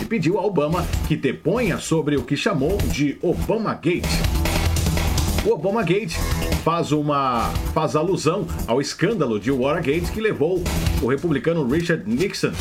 e 0.00 0.04
pediu 0.04 0.38
a 0.38 0.42
Obama 0.44 0.86
que 1.06 1.16
deponha 1.16 1.78
sobre 1.78 2.16
o 2.16 2.22
que 2.22 2.36
chamou 2.36 2.78
de 2.78 3.18
Obama 3.20 3.74
Gate. 3.74 4.06
O 5.44 5.52
Obama 5.52 5.82
Gate 5.82 6.14
faz 6.64 6.92
uma 6.92 7.50
faz 7.74 7.94
alusão 7.94 8.46
ao 8.66 8.80
escândalo 8.80 9.38
de 9.38 9.50
Watergate 9.50 10.12
que 10.12 10.20
levou 10.20 10.62
o 11.02 11.06
republicano 11.06 11.66
Richard 11.66 12.04
Nixon 12.06 12.52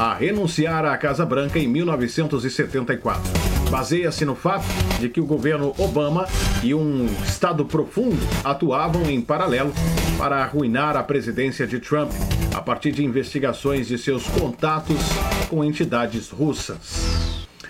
a 0.00 0.14
renunciar 0.14 0.86
à 0.86 0.96
Casa 0.96 1.26
Branca 1.26 1.58
em 1.58 1.68
1974. 1.68 3.22
Baseia-se 3.68 4.24
no 4.24 4.34
fato 4.34 4.64
de 4.98 5.10
que 5.10 5.20
o 5.20 5.26
governo 5.26 5.74
Obama 5.76 6.26
e 6.62 6.72
um 6.72 7.04
Estado 7.22 7.66
profundo 7.66 8.16
atuavam 8.42 9.10
em 9.10 9.20
paralelo 9.20 9.74
para 10.16 10.42
arruinar 10.42 10.96
a 10.96 11.02
presidência 11.02 11.66
de 11.66 11.78
Trump 11.78 12.10
a 12.54 12.62
partir 12.62 12.92
de 12.92 13.04
investigações 13.04 13.88
de 13.88 13.98
seus 13.98 14.26
contatos 14.26 14.96
com 15.50 15.62
entidades 15.62 16.30
russas. 16.30 17.20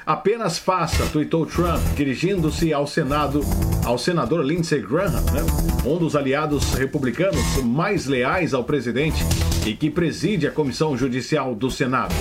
Apenas 0.07 0.57
faça, 0.57 1.05
tweetou 1.07 1.45
Trump, 1.45 1.83
dirigindo-se 1.97 2.73
ao 2.73 2.87
Senado, 2.87 3.41
ao 3.85 3.99
senador 3.99 4.45
Lindsey 4.45 4.81
Graham, 4.81 5.21
né? 5.33 5.45
um 5.85 5.99
dos 5.99 6.15
aliados 6.15 6.75
republicanos 6.75 7.61
mais 7.65 8.07
leais 8.07 8.55
ao 8.55 8.63
presidente 8.63 9.25
e 9.67 9.75
que 9.75 9.91
preside 9.91 10.47
a 10.47 10.51
Comissão 10.51 10.97
Judicial 10.97 11.55
do 11.55 11.71
Senado. 11.71 12.15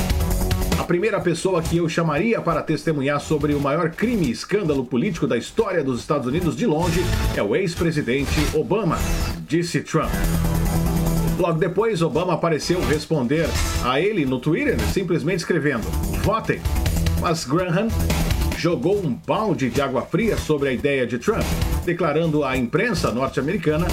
A 0.78 0.84
primeira 0.84 1.20
pessoa 1.20 1.62
que 1.62 1.78
eu 1.78 1.90
chamaria 1.90 2.42
para 2.42 2.62
testemunhar 2.62 3.20
sobre 3.20 3.54
o 3.54 3.60
maior 3.60 3.92
crime 3.92 4.28
e 4.28 4.32
escândalo 4.32 4.86
político 4.86 5.28
da 5.28 5.38
história 5.38 5.84
dos 5.84 6.00
Estados 6.00 6.28
Unidos 6.28 6.56
de 6.56 6.66
longe 6.66 7.02
é 7.36 7.44
o 7.44 7.56
ex-presidente 7.56 8.40
Obama, 8.54 8.98
disse 9.48 9.82
Trump. 9.82 10.12
Logo 11.38 11.60
depois, 11.60 12.02
Obama 12.02 12.34
apareceu 12.34 12.80
responder 12.86 13.48
a 13.84 14.00
ele 14.00 14.26
no 14.26 14.40
Twitter, 14.40 14.80
simplesmente 14.94 15.40
escrevendo: 15.40 15.84
Votem 16.24 16.60
mas 17.20 17.46
Graham 17.46 17.88
jogou 18.58 18.98
um 18.98 19.14
balde 19.14 19.70
de 19.70 19.82
água 19.82 20.02
fria 20.02 20.38
sobre 20.38 20.70
a 20.70 20.74
ideia 20.74 21.06
de 21.06 21.18
Trump, 21.18 21.44
declarando 21.86 22.44
à 22.44 22.58
imprensa 22.58 23.12
norte-americana: 23.12 23.88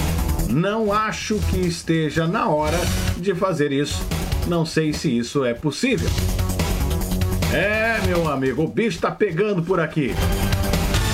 Não 0.49 0.93
acho 0.93 1.39
que 1.49 1.57
esteja 1.57 2.27
na 2.27 2.47
hora 2.49 2.79
de 3.17 3.35
fazer 3.35 3.71
isso. 3.71 4.01
Não 4.47 4.65
sei 4.65 4.93
se 4.93 5.17
isso 5.17 5.43
é 5.43 5.53
possível. 5.53 6.09
É, 7.53 7.99
meu 8.05 8.29
amigo, 8.29 8.63
o 8.63 8.67
bicho 8.67 8.99
tá 8.99 9.11
pegando 9.11 9.61
por 9.61 9.79
aqui. 9.79 10.13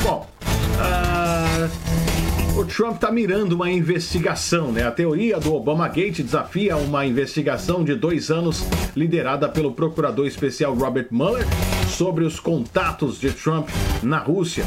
Bom, 0.03 0.27
uh, 0.75 2.59
o 2.59 2.65
Trump 2.65 2.95
está 2.95 3.11
mirando 3.11 3.53
uma 3.53 3.71
investigação, 3.71 4.71
né? 4.71 4.85
A 4.85 4.91
teoria 4.91 5.39
do 5.39 5.53
Obama 5.53 5.87
Gate 5.87 6.21
desafia 6.21 6.77
uma 6.77 7.05
investigação 7.05 7.83
de 7.83 7.95
dois 7.95 8.29
anos 8.29 8.63
liderada 8.95 9.49
pelo 9.49 9.71
procurador 9.73 10.27
especial 10.27 10.75
Robert 10.75 11.07
Mueller 11.09 11.45
sobre 11.87 12.23
os 12.23 12.39
contatos 12.39 13.19
de 13.19 13.31
Trump 13.31 13.69
na 14.03 14.19
Rússia. 14.19 14.65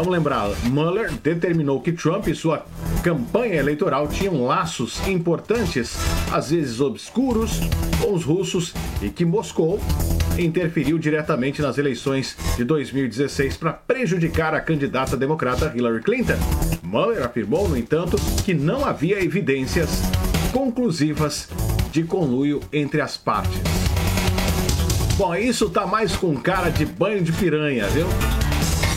Vamos 0.00 0.14
lembrar, 0.14 0.48
Mueller 0.64 1.12
determinou 1.12 1.78
que 1.78 1.92
Trump 1.92 2.26
e 2.26 2.34
sua 2.34 2.64
campanha 3.04 3.56
eleitoral 3.56 4.08
tinham 4.08 4.46
laços 4.46 5.06
importantes, 5.06 5.94
às 6.32 6.50
vezes 6.50 6.80
obscuros, 6.80 7.60
com 8.00 8.14
os 8.14 8.24
russos 8.24 8.72
e 9.02 9.10
que 9.10 9.26
Moscou 9.26 9.78
interferiu 10.38 10.98
diretamente 10.98 11.60
nas 11.60 11.76
eleições 11.76 12.34
de 12.56 12.64
2016 12.64 13.58
para 13.58 13.74
prejudicar 13.74 14.54
a 14.54 14.60
candidata 14.62 15.18
democrata 15.18 15.70
Hillary 15.76 16.02
Clinton. 16.02 16.38
Mueller 16.82 17.22
afirmou, 17.22 17.68
no 17.68 17.76
entanto, 17.76 18.16
que 18.42 18.54
não 18.54 18.86
havia 18.86 19.22
evidências 19.22 20.00
conclusivas 20.50 21.46
de 21.92 22.04
conluio 22.04 22.60
entre 22.72 23.02
as 23.02 23.18
partes. 23.18 23.60
Bom, 25.18 25.34
isso 25.34 25.68
tá 25.68 25.86
mais 25.86 26.16
com 26.16 26.34
cara 26.40 26.70
de 26.70 26.86
banho 26.86 27.22
de 27.22 27.32
piranha, 27.32 27.86
viu? 27.88 28.06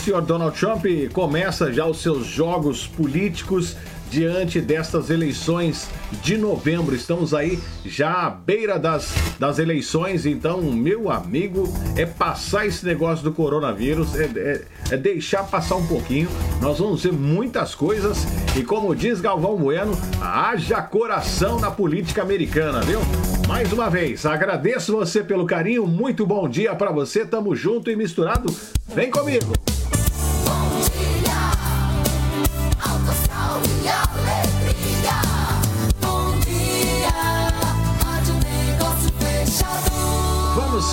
Senhor 0.04 0.20
Donald 0.20 0.54
Trump 0.58 0.84
começa 1.14 1.72
já 1.72 1.86
os 1.86 2.02
seus 2.02 2.26
jogos 2.26 2.86
políticos 2.86 3.74
diante 4.10 4.60
destas 4.60 5.08
eleições 5.08 5.88
de 6.22 6.36
novembro. 6.36 6.94
Estamos 6.94 7.32
aí 7.32 7.58
já 7.86 8.26
à 8.26 8.28
beira 8.28 8.78
das, 8.78 9.14
das 9.38 9.58
eleições, 9.58 10.26
então, 10.26 10.60
meu 10.60 11.10
amigo, 11.10 11.72
é 11.96 12.04
passar 12.04 12.66
esse 12.66 12.84
negócio 12.84 13.24
do 13.24 13.32
coronavírus, 13.32 14.14
é, 14.14 14.24
é, 14.36 14.64
é 14.90 14.96
deixar 14.98 15.44
passar 15.44 15.76
um 15.76 15.86
pouquinho. 15.86 16.28
Nós 16.60 16.80
vamos 16.80 17.02
ver 17.02 17.14
muitas 17.14 17.74
coisas 17.74 18.26
e, 18.54 18.62
como 18.62 18.94
diz 18.94 19.22
Galvão 19.22 19.56
Bueno, 19.56 19.98
haja 20.20 20.82
coração 20.82 21.58
na 21.58 21.70
política 21.70 22.20
americana, 22.20 22.82
viu? 22.82 23.00
Mais 23.48 23.72
uma 23.72 23.88
vez, 23.88 24.26
agradeço 24.26 24.92
você 24.92 25.24
pelo 25.24 25.46
carinho, 25.46 25.86
muito 25.86 26.26
bom 26.26 26.46
dia 26.46 26.74
para 26.74 26.92
você, 26.92 27.24
tamo 27.24 27.56
junto 27.56 27.90
e 27.90 27.96
misturado. 27.96 28.54
Vem 28.94 29.10
comigo! 29.10 29.73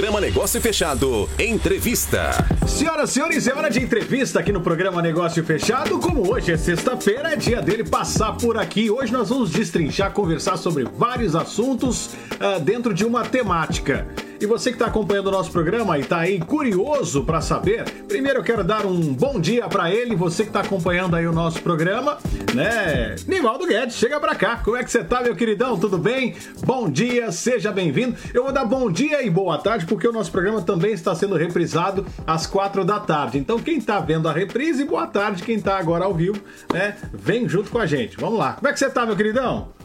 programa 0.00 0.18
Negócio 0.18 0.58
Fechado, 0.62 1.28
entrevista. 1.38 2.30
Senhoras 2.66 3.10
e 3.10 3.12
senhores, 3.12 3.46
é 3.46 3.52
hora 3.54 3.68
de 3.68 3.82
entrevista 3.82 4.40
aqui 4.40 4.50
no 4.50 4.62
programa 4.62 5.02
Negócio 5.02 5.44
Fechado. 5.44 5.98
Como 5.98 6.26
hoje 6.32 6.52
é 6.52 6.56
sexta-feira, 6.56 7.34
é 7.34 7.36
dia 7.36 7.60
dele 7.60 7.84
passar 7.84 8.32
por 8.32 8.56
aqui. 8.56 8.90
Hoje 8.90 9.12
nós 9.12 9.28
vamos 9.28 9.50
destrinchar, 9.50 10.10
conversar 10.12 10.56
sobre 10.56 10.84
vários 10.84 11.36
assuntos 11.36 12.06
uh, 12.06 12.58
dentro 12.62 12.94
de 12.94 13.04
uma 13.04 13.26
temática. 13.26 14.06
E 14.40 14.46
você 14.46 14.70
que 14.70 14.76
está 14.76 14.86
acompanhando 14.86 15.26
o 15.26 15.30
nosso 15.30 15.52
programa 15.52 15.98
e 15.98 16.00
está 16.00 16.20
aí 16.20 16.40
curioso 16.40 17.24
para 17.24 17.42
saber, 17.42 17.84
primeiro 18.08 18.38
eu 18.38 18.42
quero 18.42 18.64
dar 18.64 18.86
um 18.86 19.12
bom 19.12 19.38
dia 19.38 19.68
para 19.68 19.90
ele, 19.90 20.16
você 20.16 20.44
que 20.44 20.48
está 20.48 20.60
acompanhando 20.60 21.14
aí 21.14 21.26
o 21.26 21.32
nosso 21.32 21.60
programa, 21.60 22.16
né? 22.54 23.16
Nivaldo 23.28 23.66
Guedes, 23.66 23.96
chega 23.96 24.18
para 24.18 24.34
cá. 24.34 24.56
Como 24.64 24.78
é 24.78 24.82
que 24.82 24.90
você 24.90 25.04
tá, 25.04 25.20
meu 25.20 25.36
queridão? 25.36 25.78
Tudo 25.78 25.98
bem? 25.98 26.36
Bom 26.64 26.88
dia, 26.88 27.30
seja 27.30 27.70
bem-vindo. 27.70 28.16
Eu 28.32 28.44
vou 28.44 28.50
dar 28.50 28.64
bom 28.64 28.90
dia 28.90 29.22
e 29.22 29.28
boa 29.28 29.58
tarde 29.58 29.84
porque 29.84 30.08
o 30.08 30.12
nosso 30.12 30.32
programa 30.32 30.62
também 30.62 30.94
está 30.94 31.14
sendo 31.14 31.36
reprisado 31.36 32.06
às 32.26 32.46
quatro 32.46 32.82
da 32.82 32.98
tarde. 32.98 33.36
Então 33.36 33.58
quem 33.58 33.76
está 33.76 34.00
vendo 34.00 34.26
a 34.26 34.32
reprise, 34.32 34.86
boa 34.86 35.06
tarde. 35.06 35.42
Quem 35.42 35.56
está 35.56 35.76
agora 35.76 36.06
ao 36.06 36.14
vivo, 36.14 36.40
né? 36.72 36.96
Vem 37.12 37.46
junto 37.46 37.70
com 37.70 37.78
a 37.78 37.84
gente. 37.84 38.16
Vamos 38.16 38.38
lá. 38.38 38.54
Como 38.54 38.68
é 38.68 38.72
que 38.72 38.78
você 38.78 38.88
tá, 38.88 39.04
meu 39.04 39.14
queridão? 39.16 39.79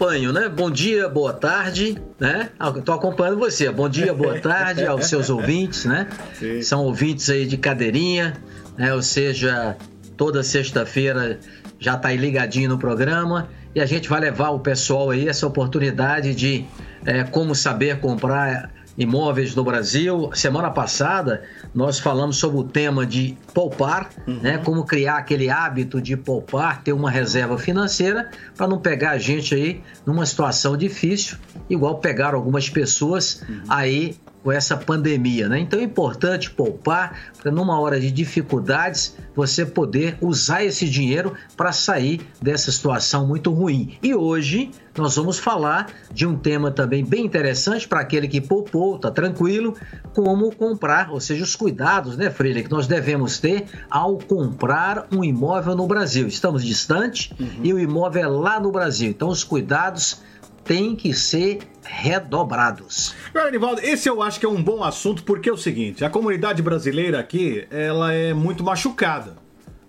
Acompanho, 0.00 0.32
né? 0.32 0.48
Bom 0.48 0.70
dia, 0.70 1.10
boa 1.10 1.34
tarde, 1.34 2.00
né? 2.18 2.48
Estou 2.74 2.94
acompanhando 2.94 3.38
você. 3.38 3.70
Bom 3.70 3.86
dia, 3.86 4.14
boa 4.14 4.38
tarde 4.40 4.86
aos 4.86 5.06
seus 5.06 5.28
ouvintes, 5.28 5.84
né? 5.84 6.08
Sim. 6.38 6.62
São 6.62 6.84
ouvintes 6.84 7.28
aí 7.28 7.44
de 7.44 7.58
cadeirinha, 7.58 8.32
né? 8.78 8.94
Ou 8.94 9.02
seja, 9.02 9.76
toda 10.16 10.42
sexta-feira 10.42 11.38
já 11.78 11.96
está 11.96 12.08
aí 12.08 12.16
ligadinho 12.16 12.70
no 12.70 12.78
programa 12.78 13.50
e 13.74 13.80
a 13.80 13.84
gente 13.84 14.08
vai 14.08 14.20
levar 14.20 14.48
o 14.50 14.60
pessoal 14.60 15.10
aí 15.10 15.28
essa 15.28 15.46
oportunidade 15.46 16.34
de 16.34 16.64
é, 17.04 17.22
como 17.24 17.54
saber 17.54 18.00
comprar 18.00 18.70
imóveis 18.96 19.54
no 19.54 19.64
Brasil. 19.64 20.30
Semana 20.34 20.70
passada 20.70 21.42
nós 21.74 21.98
falamos 21.98 22.36
sobre 22.36 22.58
o 22.58 22.64
tema 22.64 23.06
de 23.06 23.36
poupar, 23.54 24.10
uhum. 24.26 24.40
né? 24.40 24.58
Como 24.58 24.84
criar 24.84 25.18
aquele 25.18 25.48
hábito 25.48 26.00
de 26.00 26.16
poupar, 26.16 26.82
ter 26.82 26.92
uma 26.92 27.10
reserva 27.10 27.58
financeira 27.58 28.30
para 28.56 28.66
não 28.66 28.78
pegar 28.78 29.10
a 29.10 29.18
gente 29.18 29.54
aí 29.54 29.82
numa 30.04 30.26
situação 30.26 30.76
difícil, 30.76 31.38
igual 31.68 31.98
pegaram 31.98 32.38
algumas 32.38 32.68
pessoas 32.68 33.42
uhum. 33.48 33.62
aí 33.68 34.16
com 34.42 34.50
essa 34.50 34.76
pandemia, 34.76 35.48
né? 35.48 35.58
Então 35.58 35.78
é 35.78 35.82
importante 35.82 36.50
poupar 36.50 37.32
para 37.42 37.50
numa 37.50 37.78
hora 37.78 38.00
de 38.00 38.10
dificuldades 38.10 39.16
você 39.34 39.64
poder 39.64 40.16
usar 40.20 40.64
esse 40.64 40.88
dinheiro 40.88 41.34
para 41.56 41.72
sair 41.72 42.20
dessa 42.40 42.72
situação 42.72 43.26
muito 43.26 43.50
ruim. 43.52 43.98
E 44.02 44.14
hoje 44.14 44.70
nós 44.96 45.16
vamos 45.16 45.38
falar 45.38 45.88
de 46.12 46.26
um 46.26 46.36
tema 46.36 46.70
também 46.70 47.04
bem 47.04 47.24
interessante 47.24 47.86
para 47.86 48.00
aquele 48.00 48.28
que 48.28 48.40
poupou, 48.40 48.98
tá 48.98 49.10
tranquilo, 49.10 49.76
como 50.14 50.54
comprar, 50.54 51.10
ou 51.10 51.20
seja, 51.20 51.44
os 51.44 51.54
cuidados, 51.54 52.16
né, 52.16 52.30
Freire, 52.30 52.64
que 52.64 52.70
nós 52.70 52.86
devemos 52.86 53.38
ter 53.38 53.66
ao 53.88 54.18
comprar 54.18 55.06
um 55.12 55.22
imóvel 55.22 55.76
no 55.76 55.86
Brasil. 55.86 56.26
Estamos 56.26 56.64
distante 56.64 57.34
uhum. 57.38 57.60
e 57.62 57.72
o 57.72 57.78
imóvel 57.78 58.22
é 58.22 58.26
lá 58.26 58.60
no 58.60 58.72
Brasil. 58.72 59.10
Então 59.10 59.28
os 59.28 59.44
cuidados 59.44 60.22
têm 60.70 60.94
que 60.94 61.12
ser 61.12 61.58
redobrados. 61.82 63.12
Agora, 63.30 63.50
Nivaldo, 63.50 63.80
esse 63.80 64.08
eu 64.08 64.22
acho 64.22 64.38
que 64.38 64.46
é 64.46 64.48
um 64.48 64.62
bom 64.62 64.84
assunto 64.84 65.24
porque 65.24 65.50
é 65.50 65.52
o 65.52 65.56
seguinte, 65.56 66.04
a 66.04 66.08
comunidade 66.08 66.62
brasileira 66.62 67.18
aqui, 67.18 67.66
ela 67.72 68.12
é 68.12 68.32
muito 68.32 68.62
machucada. 68.62 69.36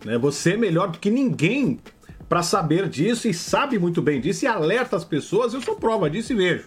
Né? 0.03 0.17
Você 0.17 0.53
é 0.53 0.57
melhor 0.57 0.89
do 0.89 0.97
que 0.97 1.11
ninguém 1.11 1.79
para 2.27 2.41
saber 2.41 2.89
disso 2.89 3.27
e 3.27 3.33
sabe 3.33 3.77
muito 3.77 4.01
bem 4.01 4.19
disso 4.19 4.45
e 4.45 4.47
alerta 4.47 4.95
as 4.95 5.05
pessoas, 5.05 5.53
eu 5.53 5.61
sou 5.61 5.75
prova 5.75 6.09
disso 6.09 6.33
e 6.33 6.35
vejo. 6.35 6.65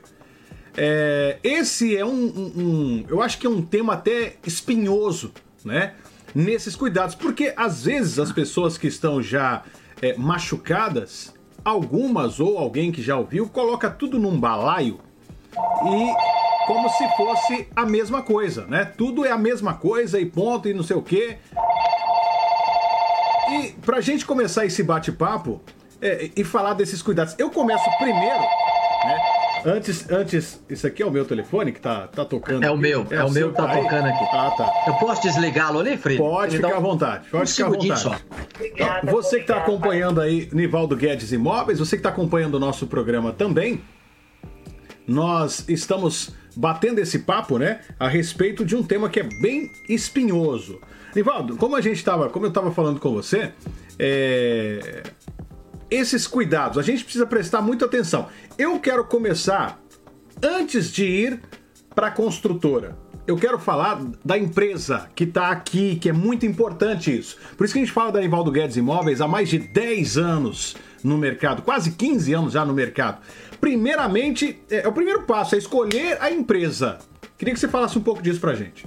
É, 0.76 1.38
esse 1.42 1.96
é 1.96 2.04
um, 2.04 2.10
um, 2.10 2.52
um, 2.56 3.04
eu 3.08 3.20
acho 3.20 3.36
que 3.36 3.48
é 3.48 3.50
um 3.50 3.62
tema 3.62 3.94
até 3.94 4.36
espinhoso, 4.46 5.32
né? 5.64 5.94
Nesses 6.32 6.76
cuidados, 6.76 7.16
porque 7.16 7.52
às 7.56 7.86
vezes 7.86 8.20
as 8.20 8.30
pessoas 8.30 8.78
que 8.78 8.86
estão 8.86 9.20
já 9.20 9.64
é, 10.00 10.16
machucadas, 10.16 11.34
algumas 11.64 12.40
ou 12.40 12.58
alguém 12.58 12.92
que 12.92 13.02
já 13.02 13.16
ouviu, 13.16 13.48
coloca 13.48 13.88
tudo 13.90 14.18
num 14.18 14.38
balaio 14.38 15.00
e 15.86 16.66
como 16.66 16.88
se 16.90 17.08
fosse 17.16 17.68
a 17.74 17.84
mesma 17.84 18.22
coisa, 18.22 18.66
né? 18.66 18.84
Tudo 18.84 19.24
é 19.24 19.30
a 19.30 19.38
mesma 19.38 19.74
coisa 19.74 20.18
e 20.20 20.26
ponto 20.26 20.68
e 20.68 20.74
não 20.74 20.82
sei 20.82 20.96
o 20.96 21.02
quê. 21.02 21.38
E 23.50 23.72
pra 23.82 24.00
gente 24.00 24.24
começar 24.24 24.64
esse 24.64 24.82
bate-papo 24.82 25.60
é, 26.00 26.30
e 26.36 26.42
falar 26.42 26.74
desses 26.74 27.02
cuidados, 27.02 27.34
eu 27.38 27.50
começo 27.50 27.84
primeiro? 27.98 28.42
Antes, 29.64 30.10
antes, 30.10 30.62
isso 30.68 30.86
aqui 30.86 31.02
é 31.02 31.06
o 31.06 31.10
meu 31.10 31.24
telefone 31.24 31.72
que 31.72 31.80
tá, 31.80 32.06
tá 32.06 32.24
tocando. 32.24 32.62
É 32.62 32.66
aqui. 32.66 32.76
o 32.76 32.78
meu, 32.78 33.06
é, 33.10 33.14
é 33.16 33.24
o, 33.24 33.30
meu 33.30 33.50
que 33.50 33.56
tá 33.56 33.68
tocando 33.68 34.06
aqui. 34.06 34.24
Ah, 34.32 34.54
tá. 34.56 34.84
Eu 34.86 34.94
posso 34.94 35.22
desligá-lo 35.22 35.78
ali, 35.80 35.96
Fred? 35.96 36.18
Pode 36.18 36.56
ficar 36.56 36.74
um... 36.74 36.76
à 36.76 36.80
vontade. 36.80 37.28
Pode 37.30 37.44
um 37.44 37.46
ficar 37.54 37.66
à 37.66 37.70
vontade. 37.70 38.00
Só. 38.00 38.16
Então, 38.60 38.86
você 39.04 39.40
que 39.40 39.46
tá 39.46 39.56
acompanhando 39.56 40.20
aí 40.20 40.48
Nivaldo 40.52 40.94
Guedes 40.94 41.32
Imóveis, 41.32 41.78
você 41.78 41.96
que 41.96 42.02
tá 42.02 42.10
acompanhando 42.10 42.56
o 42.56 42.60
nosso 42.60 42.86
programa 42.86 43.32
também, 43.32 43.82
nós 45.06 45.64
estamos 45.66 46.34
batendo 46.54 46.98
esse 46.98 47.20
papo, 47.20 47.58
né, 47.58 47.80
a 47.98 48.08
respeito 48.08 48.64
de 48.64 48.76
um 48.76 48.82
tema 48.82 49.08
que 49.08 49.20
é 49.20 49.24
bem 49.40 49.70
espinhoso. 49.88 50.80
Nivaldo, 51.14 51.56
como 51.56 51.74
a 51.74 51.80
gente 51.80 51.96
estava, 51.96 52.28
como 52.28 52.46
eu 52.46 52.50
estava 52.50 52.70
falando 52.70 53.00
com 53.00 53.12
você, 53.12 53.52
é... 53.98 55.02
esses 55.90 56.26
cuidados, 56.26 56.78
a 56.78 56.82
gente 56.82 57.04
precisa 57.04 57.26
prestar 57.26 57.60
muita 57.60 57.84
atenção. 57.84 58.28
Eu 58.58 58.78
quero 58.80 59.04
começar 59.04 59.80
antes 60.42 60.92
de 60.92 61.04
ir 61.04 61.40
para 61.94 62.08
a 62.08 62.10
construtora. 62.10 62.96
Eu 63.26 63.36
quero 63.36 63.58
falar 63.58 64.04
da 64.22 64.36
empresa 64.36 65.08
que 65.14 65.24
está 65.24 65.48
aqui, 65.48 65.96
que 65.96 66.10
é 66.10 66.12
muito 66.12 66.44
importante 66.44 67.16
isso. 67.16 67.38
Por 67.56 67.64
isso 67.64 67.72
que 67.72 67.80
a 67.80 67.82
gente 67.82 67.92
fala 67.92 68.12
da 68.12 68.20
Nivaldo 68.20 68.50
Guedes 68.50 68.76
Imóveis 68.76 69.20
há 69.20 69.26
mais 69.26 69.48
de 69.48 69.58
10 69.58 70.18
anos 70.18 70.76
no 71.02 71.16
mercado, 71.16 71.62
quase 71.62 71.92
15 71.92 72.32
anos 72.34 72.52
já 72.52 72.64
no 72.64 72.74
mercado. 72.74 73.20
Primeiramente, 73.60 74.62
é, 74.70 74.80
é, 74.80 74.88
o 74.88 74.92
primeiro 74.92 75.22
passo 75.22 75.54
é 75.54 75.58
escolher 75.58 76.18
a 76.20 76.30
empresa. 76.30 76.98
Queria 77.38 77.54
que 77.54 77.60
você 77.60 77.68
falasse 77.68 77.96
um 77.98 78.02
pouco 78.02 78.22
disso 78.22 78.40
pra 78.40 78.54
gente. 78.54 78.86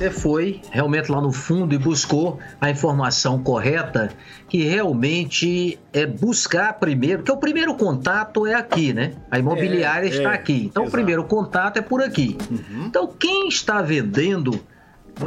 Você 0.00 0.10
foi 0.10 0.62
realmente 0.70 1.12
lá 1.12 1.20
no 1.20 1.30
fundo 1.30 1.74
e 1.74 1.78
buscou 1.78 2.38
a 2.58 2.70
informação 2.70 3.42
correta, 3.42 4.08
que 4.48 4.62
realmente 4.62 5.78
é 5.92 6.06
buscar 6.06 6.72
primeiro, 6.72 7.18
porque 7.18 7.30
o 7.30 7.36
primeiro 7.36 7.74
contato 7.74 8.46
é 8.46 8.54
aqui, 8.54 8.94
né? 8.94 9.12
A 9.30 9.38
imobiliária 9.38 10.06
é, 10.06 10.08
está 10.08 10.30
é, 10.30 10.34
aqui. 10.34 10.64
Então, 10.70 10.84
exato. 10.84 10.88
o 10.88 10.90
primeiro 10.90 11.24
contato 11.24 11.76
é 11.76 11.82
por 11.82 12.02
aqui. 12.02 12.38
Uhum. 12.50 12.86
Então, 12.86 13.06
quem 13.08 13.46
está 13.46 13.82
vendendo 13.82 14.58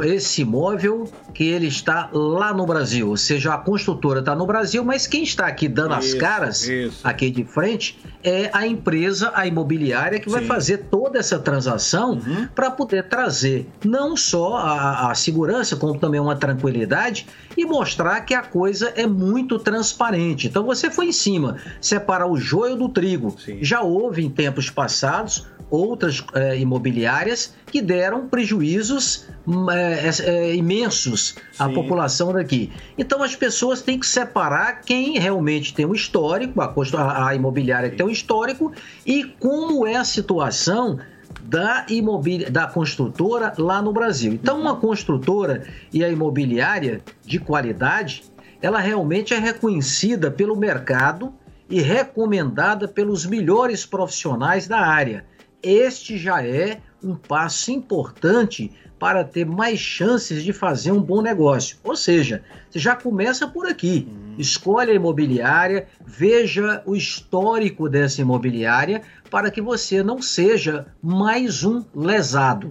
esse 0.02 0.42
imóvel 0.42 1.08
que 1.32 1.44
ele 1.44 1.66
está 1.66 2.08
lá 2.12 2.52
no 2.52 2.64
Brasil, 2.66 3.08
ou 3.08 3.16
seja, 3.16 3.54
a 3.54 3.58
construtora 3.58 4.20
está 4.20 4.34
no 4.34 4.46
Brasil, 4.46 4.84
mas 4.84 5.06
quem 5.06 5.22
está 5.22 5.46
aqui 5.46 5.68
dando 5.68 5.98
isso, 5.98 6.14
as 6.14 6.20
caras 6.20 6.68
isso. 6.68 7.00
aqui 7.02 7.30
de 7.30 7.44
frente 7.44 7.98
é 8.22 8.50
a 8.52 8.66
empresa, 8.66 9.32
a 9.34 9.46
imobiliária 9.46 10.18
que 10.18 10.26
Sim. 10.26 10.30
vai 10.30 10.44
fazer 10.44 10.78
toda 10.90 11.18
essa 11.18 11.38
transação 11.38 12.12
uhum. 12.12 12.48
para 12.54 12.70
poder 12.70 13.08
trazer 13.08 13.68
não 13.84 14.16
só 14.16 14.56
a, 14.56 15.10
a, 15.10 15.14
segurança, 15.14 15.76
como 15.76 15.98
também 15.98 16.20
uma 16.20 16.36
tranquilidade 16.36 17.26
e 17.56 17.64
mostrar 17.64 18.20
que 18.22 18.32
a 18.32 18.42
coisa 18.42 18.92
é 18.96 19.06
muito 19.06 19.58
transparente. 19.58 20.46
Então 20.46 20.64
você 20.64 20.90
foi 20.90 21.06
em 21.06 21.12
cima, 21.12 21.56
separar 21.80 22.26
o 22.26 22.36
joio 22.36 22.76
do 22.76 22.88
trigo. 22.88 23.36
Sim. 23.38 23.58
Já 23.60 23.82
houve 23.82 24.24
em 24.24 24.30
tempos 24.30 24.70
passados 24.70 25.46
outras 25.70 26.24
é, 26.34 26.58
imobiliárias 26.58 27.54
que 27.66 27.82
deram 27.82 28.28
prejuízos 28.28 29.26
é, 29.70 30.10
é, 30.22 30.54
imensos 30.54 31.36
à 31.58 31.66
Sim. 31.66 31.74
população 31.74 32.32
daqui. 32.32 32.72
Então 32.96 33.22
as 33.22 33.36
pessoas 33.36 33.82
têm 33.82 33.98
que 33.98 34.06
separar 34.06 34.80
quem 34.82 35.18
realmente 35.18 35.74
tem 35.74 35.84
um 35.84 35.94
histórico, 35.94 36.60
a, 36.60 37.28
a 37.28 37.34
imobiliária 37.34 37.90
que 37.90 37.96
tem 37.96 38.06
um 38.06 38.10
histórico, 38.10 38.72
e 39.06 39.24
como 39.24 39.86
é 39.86 39.96
a 39.96 40.04
situação 40.04 40.98
da 41.42 41.84
imobiliária, 41.90 42.50
da 42.50 42.66
construtora 42.66 43.52
lá 43.58 43.82
no 43.82 43.92
Brasil. 43.92 44.32
Então, 44.32 44.58
uma 44.60 44.76
construtora 44.76 45.66
e 45.92 46.02
a 46.02 46.08
imobiliária 46.08 47.02
de 47.22 47.38
qualidade, 47.38 48.24
ela 48.62 48.78
realmente 48.78 49.34
é 49.34 49.38
reconhecida 49.38 50.30
pelo 50.30 50.56
mercado 50.56 51.34
e 51.68 51.80
recomendada 51.80 52.88
pelos 52.88 53.26
melhores 53.26 53.84
profissionais 53.84 54.66
da 54.66 54.78
área 54.78 55.24
este 55.64 56.18
já 56.18 56.46
é 56.46 56.82
um 57.02 57.16
passo 57.16 57.70
importante 57.70 58.70
para 59.04 59.22
ter 59.22 59.44
mais 59.44 59.78
chances 59.78 60.42
de 60.42 60.50
fazer 60.50 60.90
um 60.90 60.98
bom 60.98 61.20
negócio. 61.20 61.76
Ou 61.84 61.94
seja, 61.94 62.42
você 62.70 62.78
já 62.78 62.96
começa 62.96 63.46
por 63.46 63.66
aqui. 63.66 64.08
Hum. 64.10 64.34
Escolhe 64.38 64.92
a 64.92 64.94
imobiliária, 64.94 65.86
veja 66.06 66.82
o 66.86 66.96
histórico 66.96 67.86
dessa 67.86 68.22
imobiliária 68.22 69.02
para 69.30 69.50
que 69.50 69.60
você 69.60 70.02
não 70.02 70.22
seja 70.22 70.86
mais 71.02 71.64
um 71.64 71.84
lesado. 71.94 72.70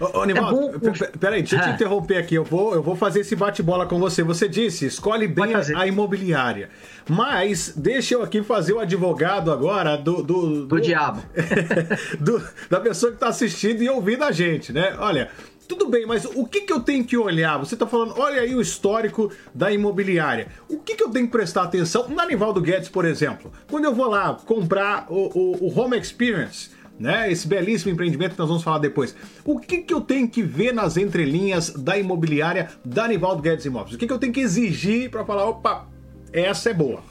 Ô, 0.00 0.24
Nivaldo, 0.24 0.70
é 0.74 0.78
bom... 0.78 0.92
peraí, 1.20 1.42
deixa 1.42 1.56
eu 1.56 1.60
te 1.60 1.68
ah. 1.68 1.72
interromper 1.72 2.16
aqui. 2.16 2.34
Eu 2.34 2.44
vou, 2.44 2.74
eu 2.74 2.82
vou 2.82 2.96
fazer 2.96 3.20
esse 3.20 3.36
bate-bola 3.36 3.86
com 3.86 4.00
você. 4.00 4.22
Você 4.24 4.48
disse, 4.48 4.86
escolhe 4.86 5.28
bem 5.28 5.54
a, 5.54 5.60
a, 5.76 5.86
imobiliária. 5.86 6.70
Mas 7.08 7.72
deixa 7.76 8.14
eu 8.14 8.22
aqui 8.22 8.42
fazer 8.42 8.72
o 8.72 8.80
advogado 8.80 9.52
agora 9.52 9.96
do. 9.96 10.22
Do, 10.22 10.24
do, 10.24 10.66
do 10.66 10.80
diabo. 10.80 11.22
do, 12.18 12.42
da 12.68 12.80
pessoa 12.80 13.12
que 13.12 13.16
está 13.16 13.28
assistindo 13.28 13.80
e 13.82 13.88
ouvindo 13.88 14.24
a 14.24 14.32
gente, 14.32 14.72
né? 14.72 14.96
Olha. 14.98 15.30
Tudo 15.68 15.86
bem, 15.86 16.06
mas 16.06 16.24
o 16.24 16.46
que, 16.46 16.62
que 16.62 16.72
eu 16.72 16.80
tenho 16.80 17.04
que 17.04 17.16
olhar? 17.16 17.58
Você 17.58 17.74
está 17.74 17.86
falando, 17.86 18.14
olha 18.18 18.40
aí 18.40 18.54
o 18.54 18.60
histórico 18.60 19.30
da 19.54 19.70
imobiliária. 19.70 20.48
O 20.66 20.78
que, 20.78 20.96
que 20.96 21.04
eu 21.04 21.10
tenho 21.10 21.26
que 21.26 21.32
prestar 21.32 21.64
atenção? 21.64 22.08
Na 22.08 22.24
Nivaldo 22.24 22.60
Guedes, 22.60 22.88
por 22.88 23.04
exemplo, 23.04 23.52
quando 23.70 23.84
eu 23.84 23.94
vou 23.94 24.08
lá 24.08 24.34
comprar 24.46 25.06
o, 25.10 25.28
o, 25.38 25.66
o 25.66 25.78
Home 25.78 25.98
Experience, 25.98 26.70
né? 26.98 27.30
Esse 27.30 27.46
belíssimo 27.46 27.92
empreendimento 27.92 28.32
que 28.32 28.38
nós 28.38 28.48
vamos 28.48 28.62
falar 28.62 28.78
depois. 28.78 29.14
O 29.44 29.60
que, 29.60 29.78
que 29.78 29.92
eu 29.92 30.00
tenho 30.00 30.28
que 30.28 30.42
ver 30.42 30.72
nas 30.72 30.96
entrelinhas 30.96 31.70
da 31.70 31.98
imobiliária 31.98 32.70
da 32.84 33.06
Nivaldo 33.06 33.42
Guedes 33.42 33.66
Imóveis? 33.66 33.94
O 33.94 33.98
que, 33.98 34.06
que 34.06 34.12
eu 34.12 34.18
tenho 34.18 34.32
que 34.32 34.40
exigir 34.40 35.10
para 35.10 35.24
falar, 35.24 35.48
opa, 35.48 35.86
essa 36.32 36.70
é 36.70 36.74
boa? 36.74 37.02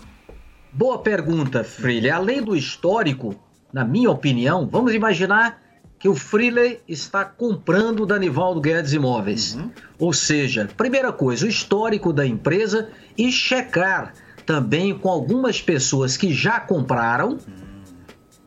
Boa 0.73 0.97
pergunta, 0.97 1.63
Freire. 1.63 2.09
Além 2.09 2.41
do 2.41 2.55
histórico, 2.55 3.35
na 3.71 3.85
minha 3.85 4.11
opinião, 4.11 4.67
vamos 4.67 4.93
imaginar 4.93 5.61
que 5.99 6.07
o 6.07 6.15
Freely 6.15 6.79
está 6.87 7.25
comprando 7.25 8.05
da 8.05 8.19
Nivaldo 8.19 8.61
Guedes 8.61 8.93
Imóveis. 8.93 9.55
Uhum. 9.55 9.71
Ou 9.99 10.13
seja, 10.13 10.69
primeira 10.77 11.11
coisa, 11.11 11.45
o 11.45 11.49
histórico 11.49 12.13
da 12.13 12.25
empresa 12.25 12.89
e 13.17 13.31
checar 13.31 14.13
também 14.45 14.97
com 14.97 15.09
algumas 15.09 15.61
pessoas 15.61 16.15
que 16.15 16.33
já 16.33 16.59
compraram. 16.59 17.37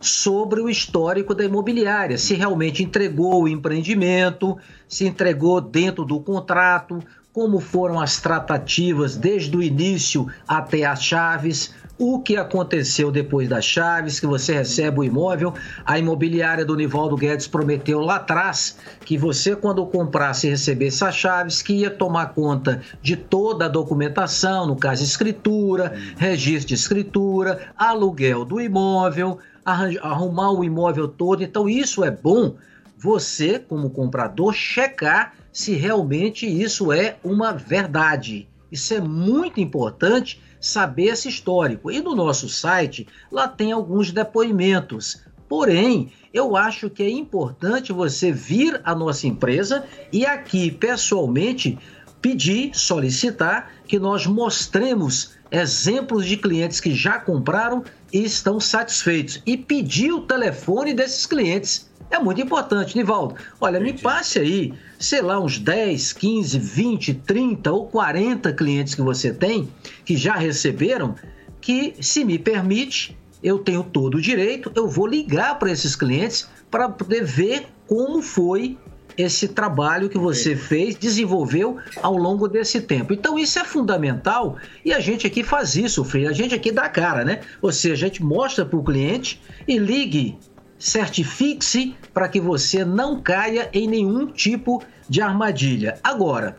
Sobre 0.02 0.62
o 0.62 0.70
histórico 0.70 1.34
da 1.34 1.44
imobiliária, 1.44 2.16
se 2.16 2.32
realmente 2.32 2.82
entregou 2.82 3.42
o 3.42 3.46
empreendimento, 3.48 4.56
se 4.88 5.04
entregou 5.06 5.60
dentro 5.60 6.06
do 6.06 6.18
contrato, 6.20 7.00
como 7.32 7.60
foram 7.60 8.00
as 8.00 8.20
tratativas 8.20 9.16
desde 9.16 9.56
o 9.56 9.62
início 9.62 10.26
até 10.48 10.84
as 10.84 11.02
chaves, 11.02 11.72
o 11.96 12.18
que 12.18 12.38
aconteceu 12.38 13.12
depois 13.12 13.46
das 13.46 13.64
chaves, 13.64 14.18
que 14.18 14.26
você 14.26 14.54
recebe 14.54 15.00
o 15.00 15.04
imóvel. 15.04 15.52
A 15.84 15.98
imobiliária 15.98 16.64
do 16.64 16.74
Nivaldo 16.74 17.14
Guedes 17.14 17.46
prometeu 17.46 18.00
lá 18.00 18.16
atrás 18.16 18.78
que 19.04 19.18
você, 19.18 19.54
quando 19.54 19.84
comprasse 19.86 20.46
e 20.46 20.50
recebesse 20.50 21.04
as 21.04 21.14
chaves, 21.14 21.60
que 21.60 21.74
ia 21.74 21.90
tomar 21.90 22.32
conta 22.32 22.80
de 23.02 23.16
toda 23.16 23.66
a 23.66 23.68
documentação, 23.68 24.66
no 24.66 24.76
caso 24.76 25.04
escritura, 25.04 25.92
registro 26.16 26.68
de 26.68 26.74
escritura, 26.74 27.68
aluguel 27.76 28.46
do 28.46 28.60
imóvel, 28.60 29.38
arrumar 29.64 30.52
o 30.52 30.64
imóvel 30.64 31.06
todo. 31.06 31.42
Então, 31.42 31.68
isso 31.68 32.02
é 32.02 32.10
bom 32.10 32.54
você, 32.96 33.58
como 33.58 33.90
comprador, 33.90 34.54
checar 34.54 35.34
se 35.52 35.74
realmente 35.74 36.46
isso 36.46 36.92
é 36.92 37.16
uma 37.24 37.52
verdade. 37.52 38.48
Isso 38.70 38.94
é 38.94 39.00
muito 39.00 39.60
importante 39.60 40.40
saber 40.60 41.06
esse 41.06 41.28
histórico. 41.28 41.90
E 41.90 42.00
no 42.00 42.14
nosso 42.14 42.48
site, 42.48 43.06
lá 43.30 43.48
tem 43.48 43.72
alguns 43.72 44.12
depoimentos. 44.12 45.22
Porém, 45.48 46.12
eu 46.32 46.56
acho 46.56 46.88
que 46.88 47.02
é 47.02 47.10
importante 47.10 47.92
você 47.92 48.30
vir 48.30 48.80
à 48.84 48.94
nossa 48.94 49.26
empresa 49.26 49.84
e 50.12 50.24
aqui 50.24 50.70
pessoalmente 50.70 51.76
pedir, 52.22 52.70
solicitar 52.74 53.72
que 53.86 53.98
nós 53.98 54.26
mostremos 54.26 55.32
exemplos 55.50 56.26
de 56.26 56.36
clientes 56.36 56.78
que 56.78 56.94
já 56.94 57.18
compraram 57.18 57.82
e 58.12 58.22
estão 58.24 58.60
satisfeitos 58.60 59.42
e 59.44 59.56
pedir 59.56 60.12
o 60.12 60.20
telefone 60.20 60.94
desses 60.94 61.26
clientes. 61.26 61.89
É 62.10 62.18
muito 62.18 62.40
importante, 62.40 62.96
Nivaldo. 62.96 63.36
Olha, 63.60 63.76
Entendi. 63.78 63.92
me 63.92 63.98
passe 64.00 64.38
aí, 64.38 64.74
sei 64.98 65.22
lá, 65.22 65.38
uns 65.38 65.58
10, 65.58 66.12
15, 66.12 66.58
20, 66.58 67.14
30 67.14 67.72
ou 67.72 67.86
40 67.86 68.52
clientes 68.52 68.94
que 68.94 69.02
você 69.02 69.32
tem 69.32 69.68
que 70.04 70.16
já 70.16 70.34
receberam, 70.34 71.14
que, 71.60 71.94
se 72.00 72.24
me 72.24 72.38
permite, 72.38 73.16
eu 73.42 73.58
tenho 73.58 73.84
todo 73.84 74.16
o 74.16 74.20
direito, 74.20 74.72
eu 74.74 74.88
vou 74.88 75.06
ligar 75.06 75.58
para 75.58 75.70
esses 75.70 75.94
clientes 75.94 76.48
para 76.70 76.88
poder 76.88 77.24
ver 77.24 77.66
como 77.86 78.20
foi 78.22 78.76
esse 79.16 79.48
trabalho 79.48 80.08
que 80.08 80.18
você 80.18 80.56
fez, 80.56 80.94
desenvolveu 80.94 81.78
ao 82.02 82.16
longo 82.16 82.48
desse 82.48 82.80
tempo. 82.80 83.12
Então 83.12 83.38
isso 83.38 83.58
é 83.58 83.64
fundamental 83.64 84.56
e 84.84 84.92
a 84.92 85.00
gente 85.00 85.26
aqui 85.26 85.42
faz 85.42 85.76
isso, 85.76 86.04
Frei. 86.04 86.26
A 86.26 86.32
gente 86.32 86.54
aqui 86.54 86.72
dá 86.72 86.88
cara, 86.88 87.24
né? 87.24 87.40
Ou 87.60 87.72
seja, 87.72 88.06
a 88.06 88.08
gente 88.08 88.22
mostra 88.22 88.64
para 88.64 88.78
o 88.78 88.84
cliente 88.84 89.40
e 89.66 89.78
ligue, 89.78 90.38
certifique-se 90.80 91.94
para 92.12 92.28
que 92.28 92.40
você 92.40 92.84
não 92.84 93.20
caia 93.20 93.68
em 93.72 93.86
nenhum 93.86 94.26
tipo 94.26 94.82
de 95.08 95.20
armadilha. 95.20 96.00
Agora, 96.02 96.56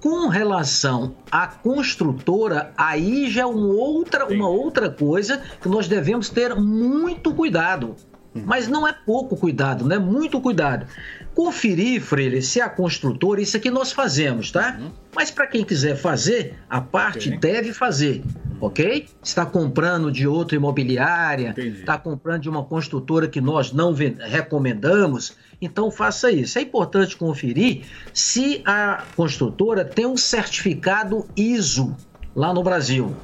com 0.00 0.28
relação 0.28 1.16
à 1.30 1.48
construtora, 1.48 2.72
aí 2.78 3.28
já 3.28 3.42
é 3.42 3.46
uma 3.46 3.66
outra, 3.66 4.26
uma 4.26 4.48
outra 4.48 4.88
coisa 4.88 5.42
que 5.60 5.68
nós 5.68 5.88
devemos 5.88 6.30
ter 6.30 6.54
muito 6.54 7.34
cuidado. 7.34 7.96
Mas 8.32 8.68
não 8.68 8.86
é 8.86 8.92
pouco 8.92 9.36
cuidado, 9.36 9.84
né? 9.84 9.98
Muito 9.98 10.40
cuidado 10.40 10.86
conferir, 11.38 12.02
Freire, 12.02 12.42
se 12.42 12.60
a 12.60 12.68
construtora, 12.68 13.40
isso 13.40 13.56
aqui 13.56 13.70
nós 13.70 13.92
fazemos, 13.92 14.50
tá? 14.50 14.76
Uhum. 14.80 14.90
Mas 15.14 15.30
para 15.30 15.46
quem 15.46 15.64
quiser 15.64 15.94
fazer, 15.94 16.58
a 16.68 16.80
parte 16.80 17.28
okay. 17.28 17.38
deve 17.38 17.72
fazer, 17.72 18.24
ok? 18.60 19.06
Está 19.22 19.46
comprando 19.46 20.10
de 20.10 20.26
outra 20.26 20.56
imobiliária, 20.56 21.54
está 21.56 21.96
comprando 21.96 22.42
de 22.42 22.48
uma 22.48 22.64
construtora 22.64 23.28
que 23.28 23.40
nós 23.40 23.70
não 23.70 23.94
recomendamos, 23.94 25.36
então 25.62 25.92
faça 25.92 26.28
isso. 26.32 26.58
É 26.58 26.62
importante 26.62 27.16
conferir 27.16 27.84
se 28.12 28.60
a 28.64 29.04
construtora 29.14 29.84
tem 29.84 30.06
um 30.06 30.16
certificado 30.16 31.24
ISO 31.36 31.96
lá 32.34 32.52
no 32.52 32.64
Brasil 32.64 33.14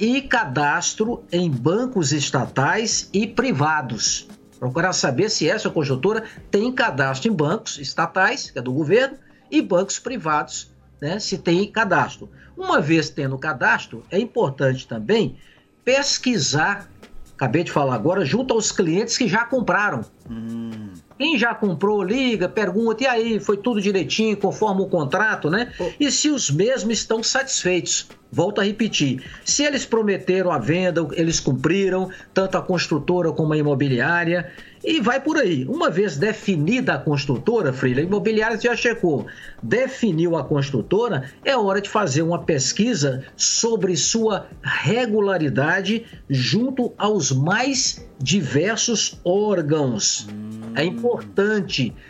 e 0.00 0.20
cadastro 0.20 1.22
em 1.30 1.48
bancos 1.48 2.12
estatais 2.12 3.08
e 3.12 3.24
privados. 3.24 4.26
Procurar 4.58 4.92
saber 4.92 5.30
se 5.30 5.48
essa 5.48 5.70
conjuntura 5.70 6.24
tem 6.50 6.72
cadastro 6.72 7.30
em 7.30 7.34
bancos 7.34 7.78
estatais, 7.78 8.50
que 8.50 8.58
é 8.58 8.62
do 8.62 8.72
governo, 8.72 9.18
e 9.50 9.62
bancos 9.62 9.98
privados, 9.98 10.70
né, 11.00 11.18
se 11.18 11.38
tem 11.38 11.70
cadastro. 11.70 12.28
Uma 12.56 12.80
vez 12.80 13.10
tendo 13.10 13.38
cadastro, 13.38 14.02
é 14.10 14.18
importante 14.18 14.88
também 14.88 15.36
pesquisar 15.84 16.88
acabei 17.36 17.62
de 17.62 17.70
falar 17.70 17.94
agora, 17.94 18.24
junto 18.24 18.54
aos 18.54 18.72
clientes 18.72 19.16
que 19.16 19.28
já 19.28 19.44
compraram. 19.44 20.00
Hum. 20.28 20.94
Quem 21.18 21.38
já 21.38 21.54
comprou, 21.54 22.02
liga, 22.02 22.48
pergunta, 22.48 23.04
e 23.04 23.06
aí, 23.06 23.40
foi 23.40 23.56
tudo 23.56 23.80
direitinho, 23.80 24.36
conforme 24.36 24.82
o 24.82 24.86
contrato, 24.86 25.48
né? 25.48 25.72
E 25.98 26.10
se 26.10 26.28
os 26.28 26.50
mesmos 26.50 26.98
estão 26.98 27.22
satisfeitos. 27.22 28.06
Volto 28.30 28.60
a 28.60 28.64
repetir, 28.64 29.22
se 29.44 29.62
eles 29.62 29.86
prometeram 29.86 30.50
a 30.50 30.58
venda, 30.58 31.06
eles 31.12 31.38
cumpriram, 31.40 32.10
tanto 32.34 32.58
a 32.58 32.62
construtora 32.62 33.32
como 33.32 33.52
a 33.52 33.56
imobiliária, 33.56 34.52
e 34.84 35.00
vai 35.00 35.20
por 35.20 35.38
aí. 35.38 35.64
Uma 35.64 35.88
vez 35.88 36.16
definida 36.16 36.94
a 36.94 36.98
construtora, 36.98 37.72
Freire, 37.72 38.00
a 38.00 38.04
imobiliária 38.04 38.60
já 38.60 38.76
checou, 38.76 39.26
definiu 39.62 40.36
a 40.36 40.44
construtora, 40.44 41.30
é 41.44 41.56
hora 41.56 41.80
de 41.80 41.88
fazer 41.88 42.22
uma 42.22 42.42
pesquisa 42.42 43.24
sobre 43.36 43.96
sua 43.96 44.48
regularidade 44.62 46.04
junto 46.28 46.92
aos 46.98 47.30
mais 47.30 48.06
diversos 48.18 49.20
órgãos. 49.24 50.26
É 50.74 50.84
importante 50.84 51.05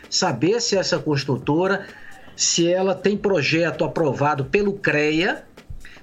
saber 0.09 0.61
se 0.61 0.77
essa 0.77 0.99
construtora, 0.99 1.87
se 2.35 2.71
ela 2.71 2.93
tem 2.95 3.17
projeto 3.17 3.83
aprovado 3.83 4.45
pelo 4.45 4.73
CREA, 4.73 5.43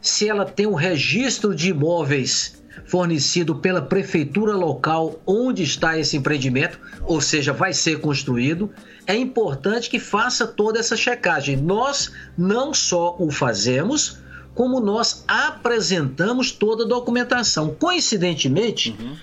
se 0.01 0.29
ela 0.29 0.45
tem 0.45 0.67
um 0.67 0.75
registro 0.75 1.55
de 1.55 1.71
imóveis 1.71 2.63
fornecido 2.87 3.57
pela 3.57 3.81
prefeitura 3.81 4.55
local 4.55 5.21
onde 5.27 5.63
está 5.63 5.99
esse 5.99 6.17
empreendimento, 6.17 6.79
ou 7.05 7.21
seja, 7.21 7.53
vai 7.53 7.73
ser 7.73 8.01
construído, 8.01 8.71
é 9.07 9.17
importante 9.17 9.89
que 9.89 9.99
faça 9.99 10.47
toda 10.47 10.79
essa 10.79 10.97
checagem. 10.97 11.57
Nós 11.57 12.13
não 12.37 12.75
só 12.75 13.17
o 13.19 13.31
fazemos, 13.31 14.19
como 14.55 14.81
nós 14.81 15.25
apresentamos 15.27 16.53
toda 16.53 16.85
a 16.85 16.89
documentação. 16.89 17.75
Coincidentemente, 17.75 18.97
uhum. 18.99 19.17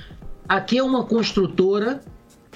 aqui 0.47 0.77
é 0.77 0.83
uma 0.83 1.05
construtora 1.05 2.01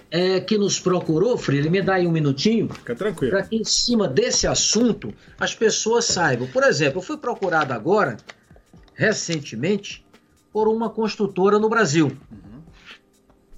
é, 0.09 0.39
que 0.39 0.57
nos 0.57 0.79
procurou, 0.79 1.37
Freire, 1.37 1.69
me 1.69 1.81
dá 1.81 1.95
aí 1.95 2.07
um 2.07 2.11
minutinho. 2.11 2.69
Fica 2.69 2.95
tranquilo. 2.95 3.31
Para 3.31 3.43
que 3.43 3.55
em 3.55 3.63
cima 3.63 4.07
desse 4.07 4.47
assunto 4.47 5.13
as 5.39 5.53
pessoas 5.53 6.05
saibam. 6.05 6.47
Por 6.47 6.63
exemplo, 6.63 6.99
eu 6.99 7.03
fui 7.03 7.17
procurado 7.17 7.73
agora, 7.73 8.17
recentemente, 8.93 10.05
por 10.53 10.67
uma 10.67 10.89
construtora 10.89 11.59
no 11.59 11.67
Brasil. 11.67 12.07
Uhum. 12.31 12.61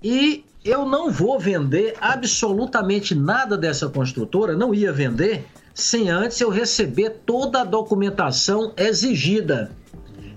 E 0.02 0.46
eu 0.64 0.86
não 0.86 1.12
vou 1.12 1.40
vender 1.40 1.96
absolutamente 2.02 3.16
nada 3.16 3.58
dessa 3.58 3.88
construtora, 3.88 4.56
não 4.56 4.74
ia 4.74 4.92
vender, 4.92 5.46
sem 5.74 6.10
antes 6.10 6.42
eu 6.42 6.50
receber 6.50 7.22
toda 7.26 7.62
a 7.62 7.64
documentação 7.64 8.74
exigida. 8.76 9.72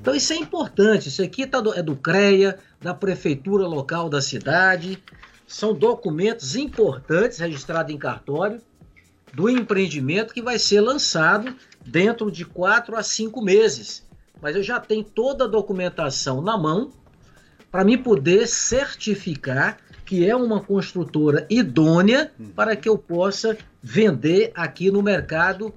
Então 0.01 0.14
isso 0.14 0.33
é 0.33 0.37
importante, 0.37 1.09
isso 1.09 1.23
aqui 1.23 1.46
tá 1.46 1.61
do, 1.61 1.75
é 1.75 1.83
do 1.83 1.96
CREA, 1.96 2.59
da 2.81 2.94
prefeitura 2.94 3.66
local 3.66 4.09
da 4.09 4.23
cidade, 4.23 5.03
são 5.51 5.75
documentos 5.75 6.55
importantes 6.55 7.39
registrados 7.39 7.93
em 7.93 7.99
cartório 7.99 8.61
do 9.35 9.49
empreendimento 9.49 10.33
que 10.33 10.41
vai 10.41 10.61
ser 10.61 10.81
lançado 10.81 11.53
dentro 11.85 12.31
de 12.31 12.45
quatro 12.45 12.97
a 12.97 13.03
cinco 13.03 13.43
meses. 13.43 14.07
Mas 14.41 14.55
eu 14.55 14.63
já 14.63 14.79
tenho 14.79 15.03
toda 15.03 15.45
a 15.45 15.49
documentação 15.49 16.41
na 16.41 16.57
mão 16.57 16.93
para 17.69 17.83
me 17.83 17.99
poder 17.99 18.47
certificar 18.47 19.79
que 20.05 20.25
é 20.25 20.37
uma 20.37 20.61
construtora 20.61 21.47
idônea 21.51 22.31
para 22.55 22.77
que 22.77 22.89
eu 22.89 22.97
possa 22.97 23.59
vender 23.83 24.53
aqui 24.55 24.89
no 24.89 25.03
mercado 25.03 25.75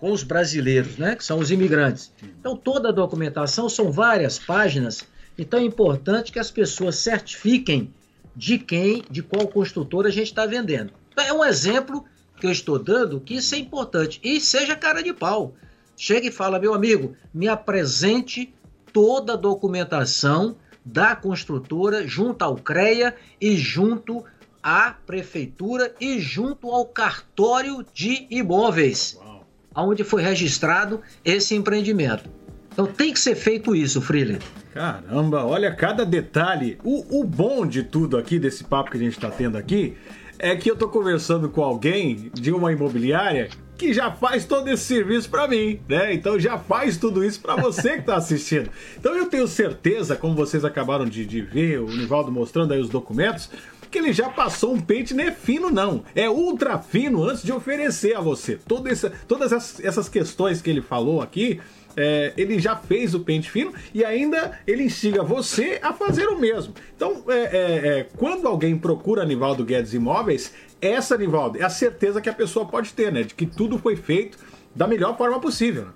com 0.00 0.10
os 0.10 0.24
brasileiros, 0.24 0.98
né, 0.98 1.14
que 1.14 1.24
são 1.24 1.38
os 1.38 1.52
imigrantes. 1.52 2.12
Então 2.40 2.56
toda 2.56 2.88
a 2.88 2.92
documentação 2.92 3.68
são 3.68 3.92
várias 3.92 4.36
páginas, 4.36 5.04
então 5.38 5.60
é 5.60 5.62
importante 5.62 6.32
que 6.32 6.40
as 6.40 6.50
pessoas 6.50 6.96
certifiquem 6.96 7.94
de 8.36 8.58
quem, 8.58 9.02
de 9.10 9.22
qual 9.22 9.48
construtora 9.48 10.08
a 10.08 10.12
gente 10.12 10.26
está 10.26 10.44
vendendo. 10.46 10.92
Então, 11.12 11.24
é 11.24 11.32
um 11.32 11.44
exemplo 11.44 12.04
que 12.38 12.46
eu 12.46 12.52
estou 12.52 12.78
dando 12.78 13.18
que 13.18 13.36
isso 13.36 13.54
é 13.54 13.58
importante 13.58 14.20
e 14.22 14.40
seja 14.40 14.76
cara 14.76 15.02
de 15.02 15.12
pau 15.12 15.54
chega 15.96 16.28
e 16.28 16.32
fala: 16.32 16.60
meu 16.60 16.74
amigo, 16.74 17.16
me 17.32 17.48
apresente 17.48 18.54
toda 18.92 19.32
a 19.32 19.36
documentação 19.36 20.56
da 20.84 21.16
construtora 21.16 22.06
junto 22.06 22.42
ao 22.42 22.56
CREA 22.56 23.16
e 23.40 23.56
junto 23.56 24.24
à 24.62 24.92
prefeitura 24.92 25.94
e 26.00 26.20
junto 26.20 26.70
ao 26.70 26.84
cartório 26.86 27.84
de 27.92 28.26
imóveis, 28.30 29.18
Uau. 29.18 29.44
onde 29.74 30.04
foi 30.04 30.22
registrado 30.22 31.00
esse 31.24 31.54
empreendimento. 31.54 32.30
Então 32.76 32.84
tem 32.84 33.10
que 33.10 33.18
ser 33.18 33.34
feito 33.34 33.74
isso, 33.74 34.02
Freeland. 34.02 34.44
Caramba, 34.74 35.46
olha 35.46 35.74
cada 35.74 36.04
detalhe. 36.04 36.76
O, 36.84 37.20
o 37.20 37.24
bom 37.24 37.66
de 37.66 37.82
tudo 37.82 38.18
aqui, 38.18 38.38
desse 38.38 38.64
papo 38.64 38.90
que 38.90 38.98
a 38.98 39.00
gente 39.00 39.14
está 39.14 39.30
tendo 39.30 39.56
aqui, 39.56 39.96
é 40.38 40.54
que 40.54 40.70
eu 40.70 40.76
tô 40.76 40.86
conversando 40.86 41.48
com 41.48 41.64
alguém 41.64 42.30
de 42.34 42.52
uma 42.52 42.70
imobiliária 42.70 43.48
que 43.78 43.94
já 43.94 44.10
faz 44.10 44.44
todo 44.44 44.68
esse 44.68 44.84
serviço 44.84 45.30
para 45.30 45.48
mim, 45.48 45.80
né? 45.88 46.12
Então 46.12 46.38
já 46.38 46.58
faz 46.58 46.98
tudo 46.98 47.24
isso 47.24 47.40
para 47.40 47.56
você 47.56 47.94
que 47.94 48.00
está 48.00 48.16
assistindo. 48.16 48.68
Então 48.98 49.14
eu 49.14 49.24
tenho 49.24 49.48
certeza, 49.48 50.14
como 50.14 50.34
vocês 50.34 50.62
acabaram 50.62 51.06
de, 51.06 51.24
de 51.24 51.40
ver, 51.40 51.80
o 51.80 51.86
Nivaldo 51.86 52.30
mostrando 52.30 52.74
aí 52.74 52.80
os 52.80 52.90
documentos, 52.90 53.50
que 53.90 53.98
ele 53.98 54.12
já 54.12 54.28
passou 54.28 54.74
um 54.74 54.80
pente 54.80 55.14
não 55.14 55.24
é 55.24 55.30
fino 55.30 55.70
não, 55.70 56.04
é 56.14 56.28
ultra 56.28 56.78
fino 56.78 57.24
antes 57.24 57.42
de 57.42 57.52
oferecer 57.52 58.16
a 58.16 58.20
você. 58.20 58.58
Toda 58.66 58.90
essa, 58.90 59.10
todas 59.26 59.52
essas 59.80 60.08
questões 60.08 60.60
que 60.60 60.70
ele 60.70 60.82
falou 60.82 61.20
aqui, 61.22 61.60
é, 61.96 62.32
ele 62.36 62.58
já 62.58 62.76
fez 62.76 63.14
o 63.14 63.20
pente 63.20 63.50
fino 63.50 63.72
e 63.94 64.04
ainda 64.04 64.58
ele 64.66 64.84
instiga 64.84 65.22
você 65.22 65.80
a 65.82 65.92
fazer 65.92 66.26
o 66.28 66.38
mesmo. 66.38 66.74
Então, 66.94 67.24
é, 67.28 67.34
é, 67.34 67.98
é 67.98 68.06
quando 68.16 68.46
alguém 68.46 68.76
procura 68.76 69.24
Nivaldo 69.24 69.64
Guedes 69.64 69.94
Imóveis, 69.94 70.52
essa, 70.80 71.16
Nivaldo, 71.16 71.58
é 71.58 71.62
a 71.62 71.70
certeza 71.70 72.20
que 72.20 72.28
a 72.28 72.34
pessoa 72.34 72.66
pode 72.66 72.92
ter, 72.92 73.10
né? 73.10 73.22
De 73.22 73.34
que 73.34 73.46
tudo 73.46 73.78
foi 73.78 73.96
feito 73.96 74.38
da 74.74 74.86
melhor 74.86 75.16
forma 75.16 75.40
possível. 75.40 75.86
Né? 75.86 75.92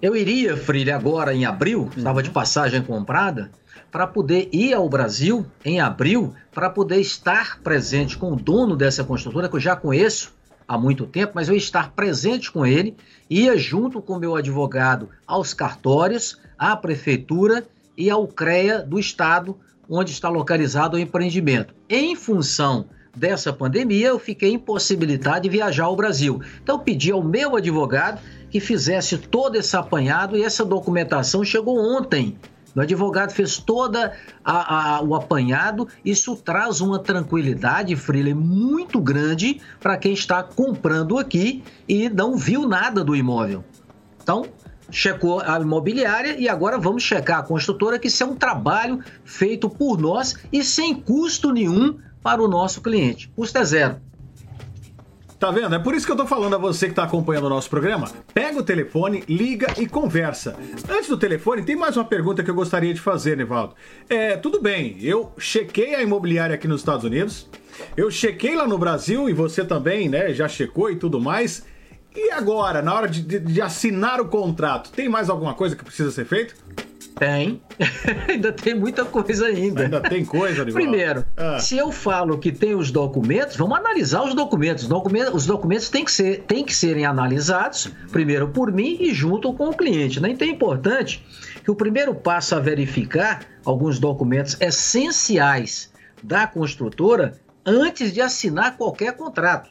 Eu 0.00 0.16
iria, 0.16 0.56
Freire, 0.56 0.92
agora 0.92 1.34
em 1.34 1.44
abril, 1.44 1.90
estava 1.94 2.22
de 2.22 2.30
passagem 2.30 2.82
comprada, 2.82 3.50
para 3.90 4.06
poder 4.06 4.48
ir 4.52 4.72
ao 4.72 4.88
Brasil 4.88 5.46
em 5.64 5.80
abril, 5.80 6.34
para 6.52 6.70
poder 6.70 7.00
estar 7.00 7.60
presente 7.60 8.16
com 8.16 8.32
o 8.32 8.36
dono 8.36 8.76
dessa 8.76 9.04
construtora, 9.04 9.48
que 9.48 9.56
eu 9.56 9.60
já 9.60 9.74
conheço 9.74 10.32
há 10.66 10.78
muito 10.78 11.06
tempo, 11.06 11.32
mas 11.34 11.48
eu 11.48 11.56
estar 11.56 11.92
presente 11.92 12.50
com 12.50 12.64
ele, 12.64 12.96
ia 13.28 13.56
junto 13.56 14.00
com 14.00 14.18
meu 14.18 14.36
advogado 14.36 15.08
aos 15.26 15.52
cartórios, 15.52 16.38
à 16.58 16.76
prefeitura 16.76 17.66
e 17.96 18.08
ao 18.08 18.26
CREA 18.28 18.80
do 18.80 18.98
estado 18.98 19.56
onde 19.90 20.12
está 20.12 20.28
localizado 20.28 20.96
o 20.96 21.00
empreendimento. 21.00 21.74
Em 21.88 22.14
função 22.14 22.86
dessa 23.14 23.52
pandemia, 23.52 24.06
eu 24.08 24.18
fiquei 24.20 24.52
impossibilitado 24.52 25.40
de 25.40 25.48
viajar 25.48 25.86
ao 25.86 25.96
Brasil. 25.96 26.40
Então, 26.62 26.78
pedi 26.78 27.10
ao 27.10 27.22
meu 27.22 27.56
advogado 27.56 28.20
que 28.48 28.60
fizesse 28.60 29.18
todo 29.18 29.56
esse 29.56 29.76
apanhado 29.76 30.36
e 30.36 30.44
essa 30.44 30.64
documentação 30.64 31.44
chegou 31.44 31.76
ontem. 31.76 32.38
O 32.74 32.80
advogado 32.80 33.32
fez 33.32 33.58
toda 33.58 34.12
a, 34.44 34.96
a, 34.96 35.02
o 35.02 35.14
apanhado. 35.14 35.88
Isso 36.04 36.36
traz 36.36 36.80
uma 36.80 36.98
tranquilidade, 36.98 37.96
Freeland, 37.96 38.34
muito 38.34 39.00
grande 39.00 39.60
para 39.80 39.96
quem 39.96 40.12
está 40.12 40.42
comprando 40.42 41.18
aqui 41.18 41.62
e 41.88 42.08
não 42.08 42.36
viu 42.36 42.68
nada 42.68 43.02
do 43.02 43.16
imóvel. 43.16 43.64
Então, 44.22 44.46
checou 44.90 45.40
a 45.40 45.58
imobiliária 45.58 46.36
e 46.38 46.48
agora 46.48 46.78
vamos 46.78 47.02
checar 47.02 47.40
a 47.40 47.42
construtora, 47.42 47.98
que 47.98 48.08
isso 48.08 48.22
é 48.22 48.26
um 48.26 48.36
trabalho 48.36 49.02
feito 49.24 49.68
por 49.68 49.98
nós 49.98 50.36
e 50.52 50.62
sem 50.62 50.94
custo 50.94 51.52
nenhum 51.52 51.98
para 52.22 52.42
o 52.42 52.48
nosso 52.48 52.80
cliente. 52.80 53.30
Custo 53.34 53.58
é 53.58 53.64
zero. 53.64 54.09
Tá 55.40 55.50
vendo? 55.50 55.74
É 55.74 55.78
por 55.78 55.94
isso 55.94 56.04
que 56.04 56.12
eu 56.12 56.16
tô 56.16 56.26
falando 56.26 56.54
a 56.54 56.58
você 56.58 56.86
que 56.86 56.94
tá 56.94 57.04
acompanhando 57.04 57.46
o 57.46 57.48
nosso 57.48 57.70
programa. 57.70 58.10
Pega 58.34 58.58
o 58.58 58.62
telefone, 58.62 59.24
liga 59.26 59.68
e 59.78 59.86
conversa. 59.86 60.54
Antes 60.86 61.08
do 61.08 61.16
telefone, 61.16 61.62
tem 61.62 61.74
mais 61.74 61.96
uma 61.96 62.04
pergunta 62.04 62.42
que 62.44 62.50
eu 62.50 62.54
gostaria 62.54 62.92
de 62.92 63.00
fazer, 63.00 63.38
Nevaldo. 63.38 63.74
É, 64.06 64.36
tudo 64.36 64.60
bem, 64.60 64.98
eu 65.00 65.32
chequei 65.38 65.94
a 65.94 66.02
imobiliária 66.02 66.54
aqui 66.54 66.68
nos 66.68 66.82
Estados 66.82 67.06
Unidos, 67.06 67.48
eu 67.96 68.10
chequei 68.10 68.54
lá 68.54 68.68
no 68.68 68.76
Brasil 68.76 69.30
e 69.30 69.32
você 69.32 69.64
também, 69.64 70.10
né, 70.10 70.34
já 70.34 70.46
checou 70.46 70.90
e 70.90 70.96
tudo 70.96 71.18
mais. 71.18 71.64
E 72.14 72.30
agora, 72.32 72.82
na 72.82 72.92
hora 72.92 73.08
de, 73.08 73.22
de, 73.22 73.38
de 73.38 73.62
assinar 73.62 74.20
o 74.20 74.28
contrato, 74.28 74.90
tem 74.90 75.08
mais 75.08 75.30
alguma 75.30 75.54
coisa 75.54 75.74
que 75.74 75.82
precisa 75.82 76.10
ser 76.10 76.26
feito? 76.26 76.54
Tem. 77.18 77.60
ainda 78.28 78.52
tem 78.52 78.74
muita 78.74 79.04
coisa 79.04 79.46
ainda. 79.46 79.82
Ainda 79.82 80.00
tem 80.00 80.24
coisa, 80.24 80.62
Arival. 80.62 80.82
Primeiro, 80.82 81.24
ah. 81.36 81.58
se 81.58 81.76
eu 81.76 81.90
falo 81.92 82.38
que 82.38 82.52
tem 82.52 82.74
os 82.74 82.90
documentos, 82.90 83.56
vamos 83.56 83.76
analisar 83.78 84.22
os 84.22 84.34
documentos. 84.34 84.84
Os 84.84 84.88
documentos, 84.88 85.34
os 85.34 85.46
documentos 85.46 85.88
têm, 85.88 86.04
que 86.04 86.12
ser, 86.12 86.42
têm 86.42 86.64
que 86.64 86.74
serem 86.74 87.04
analisados, 87.04 87.90
primeiro 88.10 88.48
por 88.48 88.72
mim 88.72 88.96
e 89.00 89.12
junto 89.12 89.52
com 89.52 89.68
o 89.68 89.76
cliente. 89.76 90.20
Né? 90.20 90.30
Então 90.30 90.46
é 90.46 90.50
importante 90.50 91.24
que 91.62 91.70
o 91.70 91.74
primeiro 91.74 92.14
passo 92.14 92.54
a 92.54 92.60
verificar 92.60 93.44
alguns 93.64 93.98
documentos 93.98 94.56
essenciais 94.60 95.92
da 96.22 96.46
construtora 96.46 97.34
antes 97.64 98.12
de 98.12 98.20
assinar 98.20 98.76
qualquer 98.76 99.16
contrato. 99.16 99.70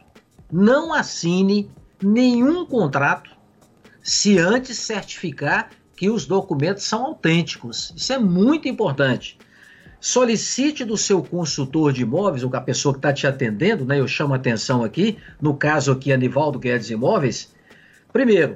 Não 0.51 0.93
assine 0.93 1.69
nenhum 2.01 2.65
contrato 2.65 3.31
se 4.01 4.39
antes 4.39 4.77
certificar 4.77 5.69
que 5.99 6.09
os 6.09 6.25
documentos 6.25 6.83
são 6.83 7.07
autênticos. 7.07 7.93
Isso 7.93 8.13
é 8.13 8.17
muito 8.17 8.69
importante. 8.69 9.37
solicite 9.99 10.85
do 10.85 10.95
seu 10.95 11.21
consultor 11.21 11.91
de 11.91 12.03
imóveis, 12.03 12.41
ou 12.41 12.55
a 12.55 12.61
pessoa 12.61 12.93
que 12.93 12.99
está 12.99 13.11
te 13.11 13.27
atendendo, 13.27 13.83
né? 13.83 13.99
Eu 13.99 14.07
chamo 14.07 14.33
a 14.33 14.37
atenção 14.37 14.81
aqui, 14.81 15.17
no 15.41 15.53
caso 15.53 15.91
aqui, 15.91 16.13
Anivaldo 16.13 16.57
Guedes 16.57 16.89
Imóveis. 16.89 17.53
Primeiro, 18.13 18.55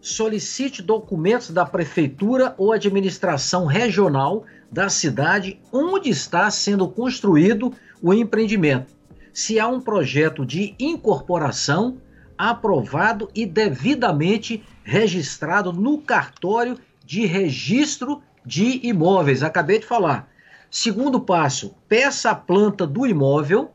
solicite 0.00 0.80
documentos 0.80 1.50
da 1.50 1.66
prefeitura 1.66 2.54
ou 2.56 2.72
administração 2.72 3.66
regional 3.66 4.44
da 4.70 4.88
cidade 4.88 5.60
onde 5.72 6.10
está 6.10 6.48
sendo 6.48 6.88
construído 6.88 7.72
o 8.00 8.14
empreendimento. 8.14 8.94
Se 9.32 9.58
há 9.58 9.66
um 9.66 9.80
projeto 9.80 10.46
de 10.46 10.76
incorporação 10.78 11.98
aprovado 12.38 13.28
e 13.34 13.44
devidamente 13.44 14.62
registrado 14.88 15.70
no 15.70 15.98
cartório 15.98 16.78
de 17.04 17.26
registro 17.26 18.22
de 18.44 18.80
imóveis. 18.82 19.42
Acabei 19.42 19.78
de 19.78 19.84
falar. 19.84 20.30
Segundo 20.70 21.20
passo, 21.20 21.74
peça 21.86 22.30
a 22.30 22.34
planta 22.34 22.86
do 22.86 23.06
imóvel 23.06 23.70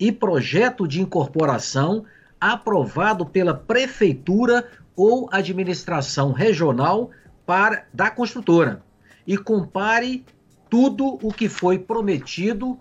e 0.00 0.10
projeto 0.10 0.88
de 0.88 1.02
incorporação 1.02 2.06
aprovado 2.40 3.26
pela 3.26 3.52
prefeitura 3.52 4.66
ou 4.96 5.28
administração 5.30 6.32
regional 6.32 7.10
para, 7.44 7.84
da 7.92 8.10
construtora 8.10 8.82
e 9.26 9.36
compare 9.36 10.24
tudo 10.70 11.18
o 11.22 11.30
que 11.30 11.46
foi 11.46 11.78
prometido 11.78 12.78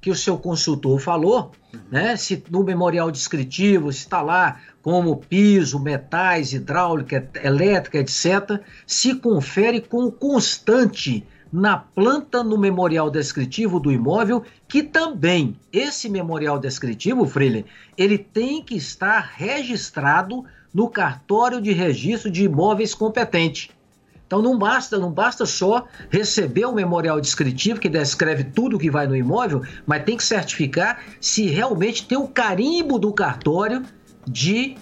que 0.00 0.10
o 0.10 0.14
seu 0.14 0.38
consultor 0.38 0.98
falou, 0.98 1.52
né? 1.90 2.16
Se 2.16 2.42
no 2.50 2.62
memorial 2.62 3.10
descritivo 3.10 3.90
está 3.90 4.22
lá 4.22 4.60
como 4.88 5.16
piso, 5.16 5.78
metais, 5.78 6.54
hidráulica, 6.54 7.28
elétrica, 7.44 7.98
etc., 7.98 8.58
se 8.86 9.14
confere 9.16 9.82
com 9.82 10.10
constante 10.10 11.26
na 11.52 11.76
planta 11.76 12.42
no 12.42 12.56
memorial 12.56 13.10
descritivo 13.10 13.78
do 13.78 13.92
imóvel, 13.92 14.42
que 14.66 14.82
também 14.82 15.54
esse 15.70 16.08
memorial 16.08 16.58
descritivo, 16.58 17.26
Freire, 17.26 17.66
ele 17.98 18.16
tem 18.16 18.62
que 18.62 18.76
estar 18.76 19.30
registrado 19.36 20.46
no 20.72 20.88
cartório 20.88 21.60
de 21.60 21.72
registro 21.74 22.30
de 22.30 22.44
imóveis 22.44 22.94
competente. 22.94 23.70
Então 24.26 24.40
não 24.40 24.58
basta, 24.58 24.98
não 24.98 25.12
basta 25.12 25.44
só 25.44 25.86
receber 26.08 26.64
o 26.64 26.72
memorial 26.72 27.20
descritivo 27.20 27.78
que 27.78 27.90
descreve 27.90 28.44
tudo 28.44 28.76
o 28.76 28.78
que 28.78 28.90
vai 28.90 29.06
no 29.06 29.14
imóvel, 29.14 29.62
mas 29.86 30.02
tem 30.04 30.16
que 30.16 30.24
certificar 30.24 31.02
se 31.20 31.46
realmente 31.46 32.06
tem 32.06 32.16
o 32.16 32.26
carimbo 32.26 32.98
do 32.98 33.12
cartório 33.12 33.84
de 34.28 34.76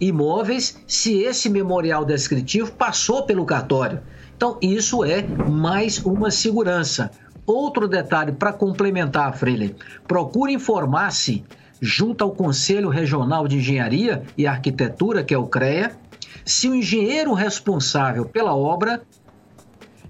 imóveis, 0.00 0.78
se 0.86 1.20
esse 1.20 1.48
memorial 1.48 2.04
descritivo 2.04 2.72
passou 2.72 3.24
pelo 3.24 3.44
cartório. 3.44 4.00
Então 4.36 4.58
isso 4.60 5.04
é 5.04 5.22
mais 5.22 5.98
uma 6.04 6.30
segurança. 6.30 7.10
Outro 7.46 7.86
detalhe 7.86 8.32
para 8.32 8.52
complementar, 8.52 9.36
Freire, 9.36 9.76
procure 10.06 10.52
informar-se 10.52 11.44
junto 11.80 12.24
ao 12.24 12.32
Conselho 12.32 12.88
Regional 12.88 13.46
de 13.46 13.58
Engenharia 13.58 14.22
e 14.36 14.46
Arquitetura, 14.46 15.22
que 15.22 15.32
é 15.32 15.38
o 15.38 15.46
CREA, 15.46 15.96
se 16.44 16.68
o 16.68 16.74
engenheiro 16.74 17.32
responsável 17.32 18.24
pela 18.24 18.54
obra 18.54 19.02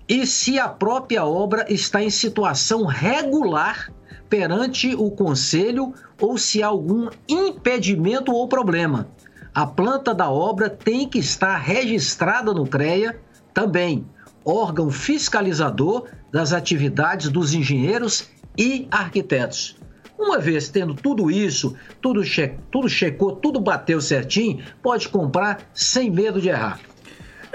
e 0.08 0.26
se 0.26 0.58
a 0.58 0.68
própria 0.68 1.24
obra 1.24 1.66
está 1.68 2.02
em 2.02 2.10
situação 2.10 2.84
regular 2.84 3.90
perante 4.28 4.94
o 4.94 5.10
conselho 5.10 5.94
ou 6.20 6.36
se 6.38 6.62
há 6.62 6.66
algum 6.66 7.08
impedimento 7.28 8.32
ou 8.32 8.48
problema. 8.48 9.08
A 9.54 9.66
planta 9.66 10.14
da 10.14 10.30
obra 10.30 10.68
tem 10.68 11.08
que 11.08 11.18
estar 11.18 11.56
registrada 11.56 12.52
no 12.52 12.66
CREA 12.66 13.18
também, 13.54 14.04
órgão 14.44 14.90
fiscalizador 14.90 16.04
das 16.30 16.52
atividades 16.52 17.30
dos 17.30 17.54
engenheiros 17.54 18.28
e 18.58 18.86
arquitetos. 18.90 19.78
Uma 20.18 20.38
vez 20.38 20.68
tendo 20.68 20.94
tudo 20.94 21.30
isso, 21.30 21.76
tudo, 22.00 22.22
che 22.24 22.54
tudo 22.70 22.88
checou, 22.88 23.36
tudo 23.36 23.60
bateu 23.60 24.00
certinho, 24.00 24.64
pode 24.82 25.08
comprar 25.08 25.60
sem 25.74 26.10
medo 26.10 26.40
de 26.40 26.48
errar. 26.48 26.80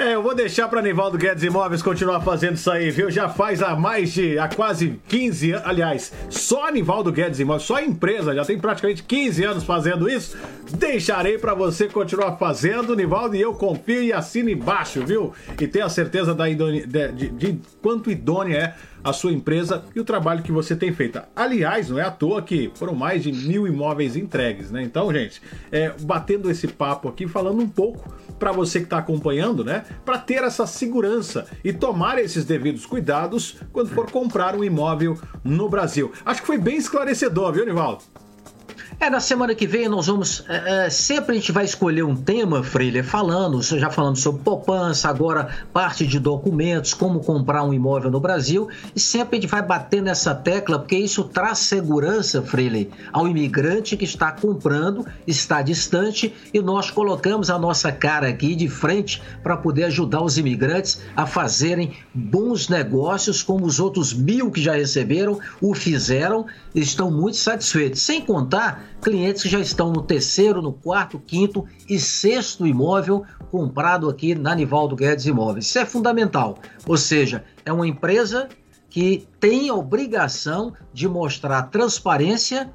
É, 0.02 0.16
eu 0.16 0.24
vou 0.24 0.34
deixar 0.34 0.68
para 0.68 0.82
Nivaldo 0.82 1.16
Guedes 1.16 1.44
Imóveis 1.44 1.84
continuar 1.84 2.22
fazendo 2.22 2.56
isso 2.56 2.72
aí, 2.72 2.90
viu? 2.90 3.12
Já 3.12 3.30
faz 3.30 3.62
há 3.62 3.76
mais 3.76 4.12
de, 4.12 4.40
há 4.40 4.48
quase 4.48 5.00
15 5.08 5.52
anos, 5.52 5.68
aliás, 5.68 6.12
só 6.28 6.72
Nivaldo 6.72 7.12
Guedes 7.12 7.40
Imóveis, 7.40 7.68
só 7.68 7.76
a 7.76 7.84
empresa 7.84 8.34
já 8.34 8.44
tem 8.44 8.58
praticamente 8.58 9.04
15 9.04 9.44
anos 9.44 9.64
fazendo 9.64 10.10
isso. 10.10 10.36
Deixarei 10.72 11.38
para 11.38 11.54
você 11.54 11.88
continuar 11.88 12.36
fazendo, 12.38 12.96
Nivaldo, 12.96 13.36
e 13.36 13.42
eu 13.42 13.54
confio 13.54 14.02
e 14.02 14.12
assino 14.12 14.50
embaixo, 14.50 15.06
viu? 15.06 15.34
E 15.60 15.68
tenho 15.68 15.86
a 15.86 15.90
certeza 15.90 16.34
da 16.34 16.50
de, 16.50 16.88
de, 16.88 17.30
de 17.30 17.60
quanto 17.80 18.10
idônea 18.10 18.58
é 18.58 18.74
a 19.04 19.14
sua 19.14 19.32
empresa 19.32 19.84
e 19.96 20.00
o 20.00 20.04
trabalho 20.04 20.42
que 20.42 20.52
você 20.52 20.76
tem 20.76 20.92
feito. 20.92 21.22
Aliás, 21.36 21.92
não 21.92 22.00
é 22.00 22.04
à 22.04 22.10
toa 22.10 22.42
que 22.42 22.72
foram 22.74 22.96
mais 22.96 23.22
de 23.22 23.32
mil 23.32 23.68
imóveis 23.68 24.16
entregues, 24.16 24.72
né? 24.72 24.82
Então, 24.82 25.14
gente, 25.14 25.40
é, 25.72 25.94
batendo 26.02 26.50
esse 26.50 26.68
papo 26.68 27.08
aqui, 27.08 27.28
falando 27.28 27.62
um 27.62 27.70
pouco 27.70 28.12
para 28.42 28.52
você 28.52 28.80
que 28.80 28.86
está 28.86 28.98
acompanhando, 28.98 29.64
né? 29.64 29.86
Para 30.04 30.18
ter 30.18 30.44
essa 30.44 30.66
segurança 30.66 31.46
e 31.64 31.72
tomar 31.72 32.18
esses 32.18 32.44
devidos 32.44 32.88
cuidados 32.88 33.58
quando 33.72 33.90
for 33.90 34.10
comprar 34.10 34.56
um 34.56 34.64
imóvel 34.64 35.16
no 35.44 35.70
Brasil. 35.70 36.12
Acho 36.26 36.42
que 36.42 36.48
foi 36.48 36.58
bem 36.58 36.76
esclarecedor, 36.76 37.54
viu, 37.54 37.64
Nivaldo? 37.68 38.02
É, 39.02 39.10
na 39.10 39.20
semana 39.20 39.56
que 39.56 39.66
vem 39.66 39.90
nós 39.90 40.06
vamos. 40.06 40.46
É, 40.48 40.86
é, 40.86 40.90
sempre 40.92 41.32
a 41.32 41.40
gente 41.40 41.52
vai 41.52 41.66
escolher 41.66 42.04
um 42.04 42.16
tema, 42.16 42.64
Freire, 42.64 43.02
falando, 43.02 43.60
já 43.60 43.90
falando 43.90 44.16
sobre 44.16 44.44
poupança, 44.44 45.10
agora 45.10 45.50
parte 45.74 46.06
de 46.06 46.20
documentos, 46.20 46.94
como 46.94 47.20
comprar 47.20 47.64
um 47.64 47.74
imóvel 47.74 48.12
no 48.12 48.20
Brasil, 48.20 48.70
e 48.96 49.00
sempre 49.00 49.40
a 49.40 49.42
gente 49.42 49.50
vai 49.50 49.64
bater 49.64 50.04
nessa 50.04 50.36
tecla, 50.36 50.78
porque 50.78 50.98
isso 50.98 51.24
traz 51.24 51.58
segurança, 51.58 52.44
Freire, 52.44 52.92
ao 53.12 53.28
imigrante 53.28 53.98
que 53.98 54.06
está 54.06 54.32
comprando, 54.32 55.04
está 55.26 55.64
distante, 55.64 56.32
e 56.54 56.62
nós 56.62 56.92
colocamos 56.92 57.50
a 57.50 57.58
nossa 57.58 57.92
cara 57.92 58.28
aqui 58.28 58.54
de 58.54 58.70
frente 58.70 59.20
para 59.42 59.58
poder 59.58 59.86
ajudar 59.86 60.22
os 60.22 60.38
imigrantes 60.38 61.02
a 61.18 61.26
fazerem 61.26 61.94
bons 62.14 62.70
negócios, 62.70 63.42
como 63.42 63.66
os 63.66 63.80
outros 63.80 64.14
mil 64.14 64.52
que 64.52 64.62
já 64.62 64.74
receberam 64.74 65.40
o 65.60 65.74
fizeram, 65.74 66.46
estão 66.76 67.10
muito 67.10 67.38
satisfeitos. 67.38 68.00
Sem 68.00 68.22
contar 68.22 68.91
clientes 69.02 69.44
que 69.44 69.50
já 69.50 69.60
estão 69.60 69.92
no 69.92 70.02
terceiro, 70.02 70.62
no 70.62 70.74
quarto, 70.74 71.20
quinto 71.20 71.66
e 71.88 72.00
sexto 72.00 72.66
imóvel 72.66 73.24
comprado 73.50 74.10
aqui 74.10 74.34
na 74.34 74.56
Nivaldo 74.56 74.96
Guedes 74.96 75.26
Imóveis. 75.26 75.66
Isso 75.66 75.80
é 75.80 75.86
fundamental. 75.86 76.58
Ou 76.88 76.98
seja, 76.98 77.44
é 77.66 77.72
uma 77.72 77.88
empresa 77.88 78.50
que 78.90 79.28
tem 79.40 79.70
a 79.70 79.74
obrigação 79.74 80.74
de 80.94 81.08
mostrar 81.08 81.64
transparência, 81.64 82.72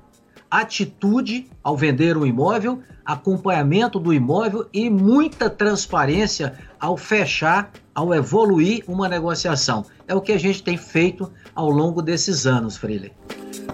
atitude 0.51 1.49
ao 1.63 1.77
vender 1.77 2.17
um 2.17 2.25
imóvel, 2.25 2.83
acompanhamento 3.05 4.01
do 4.01 4.13
imóvel 4.13 4.67
e 4.73 4.89
muita 4.89 5.51
transparência 5.51 6.59
ao 6.81 6.97
fechar, 6.97 7.71
ao 7.97 8.13
evoluir 8.13 8.85
uma 8.87 9.09
negociação. 9.09 9.83
É 10.07 10.15
o 10.15 10.21
que 10.21 10.33
a 10.33 10.39
gente 10.39 10.63
tem 10.63 10.77
feito 10.77 11.33
ao 11.55 11.71
longo 11.71 12.03
desses 12.03 12.47
anos, 12.47 12.77
Freire. 12.77 13.11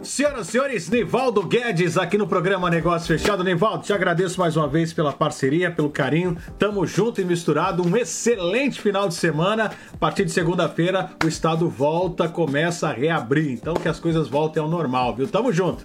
Senhoras 0.05 0.49
e 0.49 0.53
senhores, 0.53 0.89
Nivaldo 0.89 1.43
Guedes 1.43 1.99
aqui 1.99 2.17
no 2.17 2.27
programa 2.27 2.71
Negócio 2.71 3.09
Fechado. 3.09 3.43
Nivaldo, 3.43 3.85
te 3.85 3.93
agradeço 3.93 4.39
mais 4.39 4.57
uma 4.57 4.69
vez 4.69 4.93
pela 4.93 5.13
parceria, 5.13 5.73
pelo 5.73 5.91
carinho. 5.91 6.37
Tamo 6.57 6.87
junto 6.87 7.21
e 7.21 7.25
misturado. 7.25 7.87
Um 7.87 7.97
excelente 7.97 8.81
final 8.81 9.09
de 9.09 9.15
semana. 9.15 9.73
A 9.93 9.97
partir 9.97 10.25
de 10.25 10.31
segunda-feira, 10.31 11.11
o 11.23 11.27
estado 11.27 11.69
volta, 11.69 12.29
começa 12.29 12.89
a 12.89 12.93
reabrir. 12.93 13.53
Então 13.53 13.75
que 13.75 13.89
as 13.89 13.99
coisas 13.99 14.29
voltem 14.29 14.63
ao 14.63 14.69
normal, 14.69 15.17
viu? 15.17 15.27
Tamo 15.27 15.53
junto. 15.53 15.85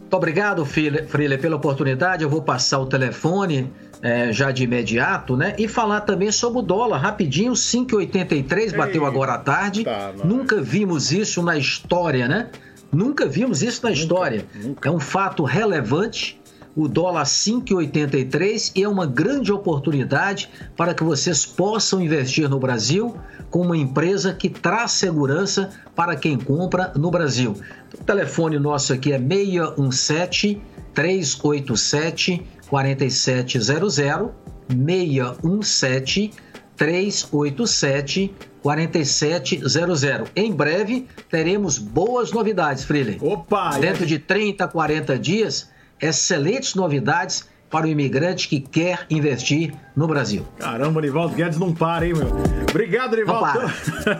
Muito 0.00 0.16
obrigado, 0.16 0.64
Freire, 0.64 1.38
pela 1.38 1.56
oportunidade. 1.56 2.24
Eu 2.24 2.30
vou 2.30 2.42
passar 2.42 2.78
o 2.80 2.86
telefone 2.86 3.70
é, 4.02 4.32
já 4.32 4.50
de 4.50 4.64
imediato, 4.64 5.36
né? 5.36 5.54
E 5.58 5.68
falar 5.68 6.00
também 6.02 6.32
sobre 6.32 6.60
o 6.60 6.62
dólar, 6.62 6.98
rapidinho, 6.98 7.52
5,83 7.52 8.74
bateu 8.76 9.04
agora 9.04 9.34
à 9.34 9.38
tarde. 9.38 9.84
Tá, 9.84 10.12
Nunca 10.24 10.60
vimos 10.60 11.12
isso 11.12 11.42
na 11.42 11.56
história, 11.56 12.26
né? 12.26 12.48
Nunca 12.92 13.26
vimos 13.26 13.62
isso 13.62 13.84
na 13.84 13.92
história. 13.92 14.46
Nunca. 14.54 14.88
É 14.88 14.92
um 14.92 15.00
fato 15.00 15.44
relevante. 15.44 16.40
O 16.76 16.86
dólar 16.86 17.24
5,83 17.24 18.72
e 18.76 18.84
é 18.84 18.88
uma 18.88 19.04
grande 19.04 19.52
oportunidade 19.52 20.48
para 20.76 20.94
que 20.94 21.02
vocês 21.02 21.44
possam 21.44 22.00
investir 22.00 22.48
no 22.48 22.60
Brasil 22.60 23.16
com 23.50 23.62
uma 23.62 23.76
empresa 23.76 24.32
que 24.32 24.48
traz 24.48 24.92
segurança 24.92 25.70
para 25.96 26.14
quem 26.14 26.38
compra 26.38 26.92
no 26.94 27.10
Brasil. 27.10 27.56
O 27.92 28.04
telefone 28.04 28.56
nosso 28.58 28.92
aqui 28.92 29.12
é 29.12 29.18
617 29.18 30.62
387 30.94 32.46
4700 32.68 34.32
617 34.68 36.32
387 36.76 38.34
4700. 38.62 40.30
Em 40.36 40.52
breve 40.52 41.06
teremos 41.28 41.78
boas 41.78 42.32
novidades, 42.32 42.84
Freeling. 42.84 43.18
Opa! 43.20 43.78
Dentro 43.78 44.06
de 44.06 44.18
30, 44.18 44.68
40 44.68 45.18
dias, 45.18 45.70
excelentes 46.00 46.74
novidades 46.74 47.48
para 47.70 47.86
o 47.86 47.88
imigrante 47.88 48.48
que 48.48 48.60
quer 48.60 49.06
investir 49.08 49.72
no 49.94 50.06
Brasil. 50.08 50.44
Caramba, 50.58 51.00
Nivaldo 51.00 51.34
Guedes 51.34 51.58
não 51.58 51.72
para, 51.72 52.06
hein, 52.06 52.14
meu? 52.14 52.59
Obrigado, 52.70 53.16
Nivaldo. 53.16 53.60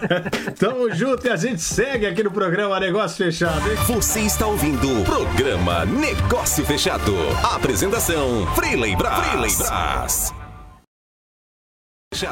Tamo 0.58 0.92
junto 0.94 1.26
e 1.26 1.30
a 1.30 1.36
gente 1.36 1.62
segue 1.62 2.06
aqui 2.06 2.22
no 2.22 2.30
programa 2.30 2.78
Negócio 2.80 3.24
Fechado, 3.24 3.70
hein? 3.70 3.76
Você 3.86 4.20
está 4.20 4.46
ouvindo 4.46 5.00
o 5.00 5.04
programa 5.04 5.84
Negócio 5.84 6.64
Fechado. 6.64 7.14
Apresentação: 7.54 8.46
Freeley 8.54 8.96
Brás. 8.96 9.28
Freeley 9.28 9.56
Brás. 9.56 10.39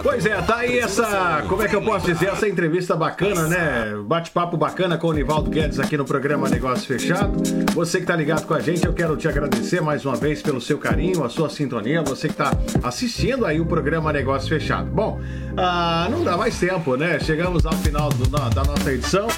Pois 0.03 0.27
é, 0.27 0.41
tá 0.43 0.57
aí 0.57 0.79
essa, 0.79 1.45
como 1.49 1.63
é 1.63 1.69
que 1.69 1.75
eu 1.75 1.83
posso 1.83 2.07
dizer, 2.07 2.29
essa 2.29 2.47
entrevista 2.47 2.95
bacana, 2.95 3.47
né? 3.47 3.95
Bate-papo 4.05 4.57
bacana 4.57 4.99
com 4.99 5.09
o 5.09 5.13
Nivaldo 5.13 5.51
Guedes 5.51 5.81
aqui 5.81 5.97
no 5.97 6.05
programa 6.05 6.49
Negócio 6.49 6.87
Fechado. 6.87 7.41
Você 7.75 8.01
que 8.01 8.07
tá 8.07 8.15
ligado 8.15 8.47
com 8.47 8.55
a 8.55 8.61
gente, 8.61 8.85
eu 8.85 8.93
quero 8.93 9.17
te 9.17 9.27
agradecer 9.27 9.81
mais 9.81 10.05
uma 10.05 10.15
vez 10.17 10.43
pelo 10.43 10.61
seu 10.61 10.79
carinho, 10.79 11.25
a 11.25 11.29
sua 11.31 11.49
sintonia, 11.49 12.03
você 12.03 12.29
que 12.29 12.35
tá 12.35 12.53
assistindo 12.83 13.47
aí 13.47 13.61
o 13.61 13.67
programa 13.67 14.13
Negócio 14.13 14.49
Fechado. 14.49 14.91
Bom, 14.91 15.21
ah, 15.57 16.07
não 16.11 16.23
dá 16.23 16.37
mais 16.37 16.59
tempo, 16.59 16.97
né? 16.97 17.19
Chegamos 17.21 17.65
ao 17.65 17.73
final 17.75 18.11
do, 18.11 18.27
da 18.29 18.65
nossa 18.65 18.93
edição. 18.93 19.29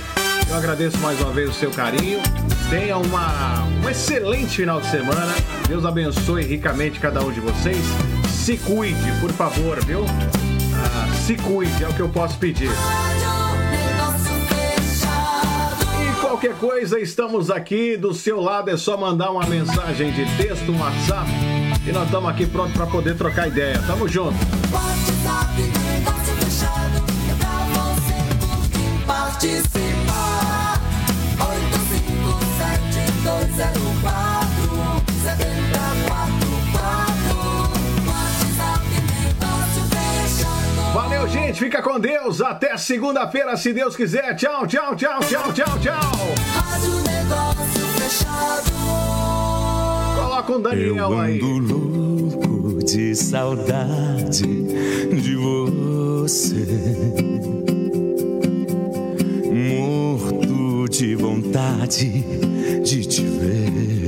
Eu 0.49 0.57
agradeço 0.57 0.99
mais 0.99 1.21
uma 1.21 1.31
vez 1.33 1.51
o 1.51 1.53
seu 1.53 1.71
carinho. 1.71 2.21
Tenha 2.69 2.97
uma, 2.97 3.65
um 3.85 3.89
excelente 3.89 4.57
final 4.57 4.81
de 4.81 4.87
semana. 4.89 5.33
Deus 5.69 5.85
abençoe 5.85 6.43
ricamente 6.43 6.99
cada 6.99 7.21
um 7.21 7.31
de 7.31 7.41
vocês. 7.41 8.20
Se 8.51 8.59
cuide, 8.59 9.13
por 9.21 9.31
favor, 9.31 9.79
viu? 9.85 10.05
Ah, 10.75 11.15
se 11.25 11.37
cuide, 11.37 11.85
é 11.85 11.89
o 11.89 11.95
que 11.95 12.01
eu 12.01 12.09
posso 12.09 12.37
pedir. 12.37 12.69
E 16.03 16.21
qualquer 16.21 16.57
coisa, 16.57 16.99
estamos 16.99 17.49
aqui 17.49 17.97
do 17.97 18.13
seu 18.13 18.41
lado. 18.41 18.69
É 18.69 18.77
só 18.77 18.97
mandar 18.97 19.31
uma 19.31 19.47
mensagem 19.47 20.11
de 20.11 20.25
texto, 20.37 20.73
um 20.73 20.81
WhatsApp. 20.81 21.31
E 21.87 21.93
nós 21.93 22.07
estamos 22.07 22.29
aqui 22.29 22.45
prontos 22.45 22.73
para 22.73 22.87
poder 22.87 23.17
trocar 23.17 23.47
ideia. 23.47 23.81
Tamo 23.87 24.09
junto. 24.09 24.35
Gente. 41.61 41.71
Fica 41.71 41.83
com 41.83 42.01
Deus. 42.01 42.41
Até 42.41 42.77
segunda-feira, 42.77 43.57
se 43.57 43.73
Deus 43.73 43.95
quiser. 43.95 44.35
Tchau, 44.35 44.67
tchau, 44.67 44.97
tchau, 44.97 45.21
tchau, 45.21 45.53
tchau, 45.53 45.79
tchau. 45.79 46.11
Rádio 46.55 46.95
Negócio 47.03 47.87
Fechado. 47.99 48.71
Coloca 50.17 50.53
um 50.53 50.63
Daniel 50.63 50.97
Eu 50.97 51.19
aí. 51.19 51.37
ando 51.37 51.59
louco 51.59 52.85
de 52.85 53.15
saudade 53.15 54.47
de 55.23 55.37
você. 55.37 56.67
Morto 59.53 60.89
de 60.89 61.15
vontade 61.15 62.23
de 62.83 63.05
te 63.05 63.23
ver. 63.23 64.00